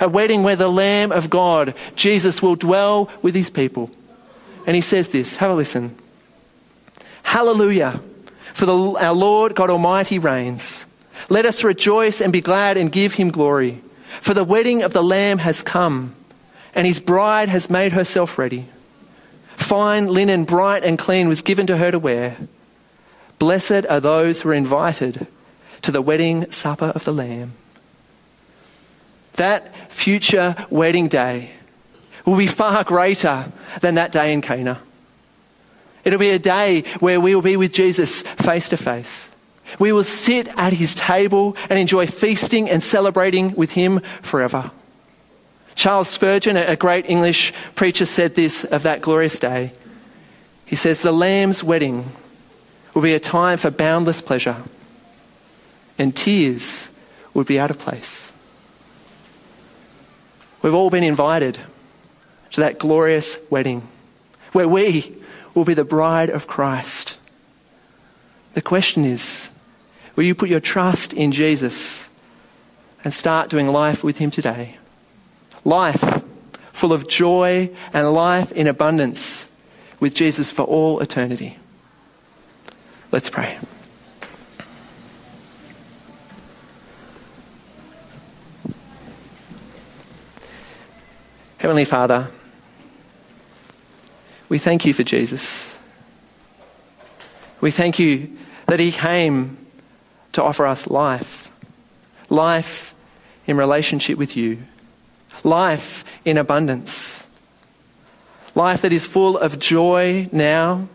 A 0.00 0.08
wedding 0.08 0.42
where 0.42 0.56
the 0.56 0.68
Lamb 0.68 1.10
of 1.10 1.28
God, 1.28 1.74
Jesus, 1.96 2.40
will 2.40 2.54
dwell 2.54 3.10
with 3.22 3.34
his 3.34 3.50
people. 3.50 3.90
And 4.66 4.76
he 4.76 4.82
says 4.82 5.08
this 5.08 5.36
have 5.36 5.50
a 5.50 5.54
listen. 5.54 5.96
Hallelujah, 7.22 8.00
for 8.54 8.66
the, 8.66 8.76
our 8.76 9.14
Lord 9.14 9.56
God 9.56 9.70
Almighty 9.70 10.18
reigns. 10.20 10.86
Let 11.28 11.46
us 11.46 11.64
rejoice 11.64 12.20
and 12.20 12.32
be 12.32 12.40
glad 12.40 12.76
and 12.76 12.92
give 12.92 13.14
him 13.14 13.30
glory. 13.30 13.82
For 14.20 14.32
the 14.32 14.44
wedding 14.44 14.82
of 14.82 14.92
the 14.92 15.02
Lamb 15.02 15.38
has 15.38 15.62
come, 15.62 16.14
and 16.72 16.86
his 16.86 17.00
bride 17.00 17.48
has 17.48 17.68
made 17.68 17.92
herself 17.92 18.38
ready. 18.38 18.68
Fine 19.56 20.06
linen, 20.06 20.44
bright 20.44 20.84
and 20.84 20.98
clean, 20.98 21.26
was 21.26 21.42
given 21.42 21.66
to 21.66 21.76
her 21.76 21.90
to 21.90 21.98
wear. 21.98 22.36
Blessed 23.38 23.86
are 23.88 24.00
those 24.00 24.40
who 24.40 24.50
are 24.50 24.54
invited 24.54 25.26
to 25.82 25.92
the 25.92 26.02
wedding 26.02 26.50
supper 26.50 26.86
of 26.86 27.04
the 27.04 27.12
Lamb. 27.12 27.52
That 29.34 29.92
future 29.92 30.56
wedding 30.70 31.08
day 31.08 31.50
will 32.24 32.36
be 32.36 32.46
far 32.46 32.82
greater 32.84 33.52
than 33.80 33.96
that 33.96 34.12
day 34.12 34.32
in 34.32 34.40
Cana. 34.40 34.80
It'll 36.04 36.18
be 36.18 36.30
a 36.30 36.38
day 36.38 36.82
where 37.00 37.20
we 37.20 37.34
will 37.34 37.42
be 37.42 37.56
with 37.56 37.72
Jesus 37.72 38.22
face 38.22 38.68
to 38.70 38.76
face. 38.76 39.28
We 39.78 39.92
will 39.92 40.04
sit 40.04 40.48
at 40.56 40.72
his 40.72 40.94
table 40.94 41.56
and 41.68 41.78
enjoy 41.78 42.06
feasting 42.06 42.70
and 42.70 42.82
celebrating 42.82 43.54
with 43.54 43.72
him 43.72 44.00
forever. 44.22 44.70
Charles 45.74 46.08
Spurgeon, 46.08 46.56
a 46.56 46.76
great 46.76 47.10
English 47.10 47.52
preacher, 47.74 48.06
said 48.06 48.34
this 48.34 48.64
of 48.64 48.84
that 48.84 49.02
glorious 49.02 49.38
day. 49.38 49.72
He 50.64 50.76
says, 50.76 51.02
The 51.02 51.12
Lamb's 51.12 51.62
wedding 51.62 52.10
will 52.96 53.02
be 53.02 53.12
a 53.12 53.20
time 53.20 53.58
for 53.58 53.70
boundless 53.70 54.22
pleasure, 54.22 54.56
and 55.98 56.16
tears 56.16 56.88
would 57.34 57.46
be 57.46 57.60
out 57.60 57.70
of 57.70 57.78
place. 57.78 58.32
We've 60.62 60.72
all 60.72 60.88
been 60.88 61.04
invited 61.04 61.58
to 62.52 62.62
that 62.62 62.78
glorious 62.78 63.36
wedding 63.50 63.86
where 64.52 64.66
we 64.66 65.14
will 65.52 65.66
be 65.66 65.74
the 65.74 65.84
bride 65.84 66.30
of 66.30 66.46
Christ. 66.46 67.18
The 68.54 68.62
question 68.62 69.04
is 69.04 69.50
will 70.16 70.24
you 70.24 70.34
put 70.34 70.48
your 70.48 70.60
trust 70.60 71.12
in 71.12 71.32
Jesus 71.32 72.08
and 73.04 73.12
start 73.12 73.50
doing 73.50 73.66
life 73.66 74.02
with 74.02 74.16
Him 74.16 74.30
today? 74.30 74.78
Life 75.66 76.22
full 76.72 76.94
of 76.94 77.08
joy 77.08 77.68
and 77.92 78.10
life 78.14 78.52
in 78.52 78.66
abundance 78.66 79.50
with 80.00 80.14
Jesus 80.14 80.50
for 80.50 80.62
all 80.62 81.00
eternity. 81.00 81.58
Let's 83.12 83.30
pray. 83.30 83.58
Heavenly 91.58 91.84
Father, 91.84 92.28
we 94.48 94.58
thank 94.58 94.84
you 94.84 94.92
for 94.92 95.02
Jesus. 95.02 95.76
We 97.60 97.70
thank 97.70 97.98
you 97.98 98.36
that 98.66 98.80
he 98.80 98.92
came 98.92 99.56
to 100.32 100.42
offer 100.42 100.66
us 100.66 100.86
life. 100.86 101.50
Life 102.28 102.94
in 103.46 103.56
relationship 103.56 104.18
with 104.18 104.36
you. 104.36 104.58
Life 105.42 106.04
in 106.24 106.38
abundance. 106.38 107.24
Life 108.54 108.82
that 108.82 108.92
is 108.92 109.06
full 109.06 109.38
of 109.38 109.58
joy 109.58 110.28
now 110.32 110.88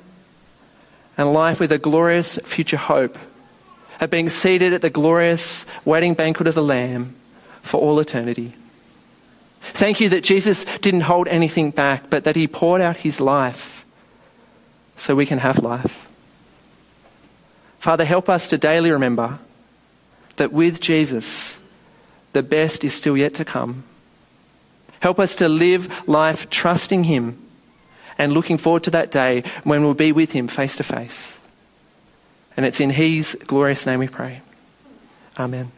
and 1.18 1.34
life 1.34 1.60
with 1.60 1.72
a 1.72 1.78
glorious 1.78 2.38
future 2.44 2.78
hope 2.78 3.18
of 4.00 4.10
being 4.10 4.30
seated 4.30 4.74
at 4.74 4.82
the 4.82 4.90
glorious 4.90 5.66
wedding 5.86 6.14
banquet 6.14 6.48
of 6.48 6.56
the 6.56 6.64
Lamb 6.64 7.16
for 7.62 7.80
all 7.80 8.00
eternity. 8.00 8.54
Thank 9.62 10.02
you 10.02 10.10
that 10.10 10.24
Jesus 10.24 10.66
didn't 10.80 11.02
hold 11.02 11.28
anything 11.28 11.70
back, 11.72 12.10
but 12.10 12.24
that 12.24 12.36
he 12.36 12.48
poured 12.48 12.82
out 12.82 12.98
his 12.98 13.20
life 13.20 13.86
so 14.96 15.16
we 15.16 15.26
can 15.26 15.38
have 15.38 15.60
life. 15.60 16.08
Father, 17.80 18.06
help 18.06 18.28
us 18.28 18.48
to 18.48 18.58
daily 18.58 18.92
remember 18.92 19.40
that 20.38 20.52
with 20.52 20.82
Jesus, 20.82 21.60
the 22.34 22.44
best 22.44 22.84
is 22.84 22.94
still 22.94 23.18
yet 23.18 23.36
to 23.36 23.46
come. 23.46 23.84
Help 25.00 25.20
us 25.20 25.36
to 25.38 25.50
live 25.50 26.08
life 26.08 26.50
trusting 26.50 27.04
him 27.04 27.38
and 28.18 28.34
looking 28.34 28.58
forward 28.58 28.84
to 28.84 28.92
that 28.92 29.12
day 29.12 29.44
when 29.64 29.84
we'll 29.84 29.94
be 29.94 30.12
with 30.12 30.32
him 30.32 30.48
face 30.48 30.78
to 30.78 30.84
face. 30.84 31.40
And 32.58 32.66
it's 32.66 32.80
in 32.80 32.90
his 32.90 33.38
glorious 33.48 33.86
name 33.86 34.00
we 34.00 34.08
pray. 34.08 34.42
Amen. 35.40 35.72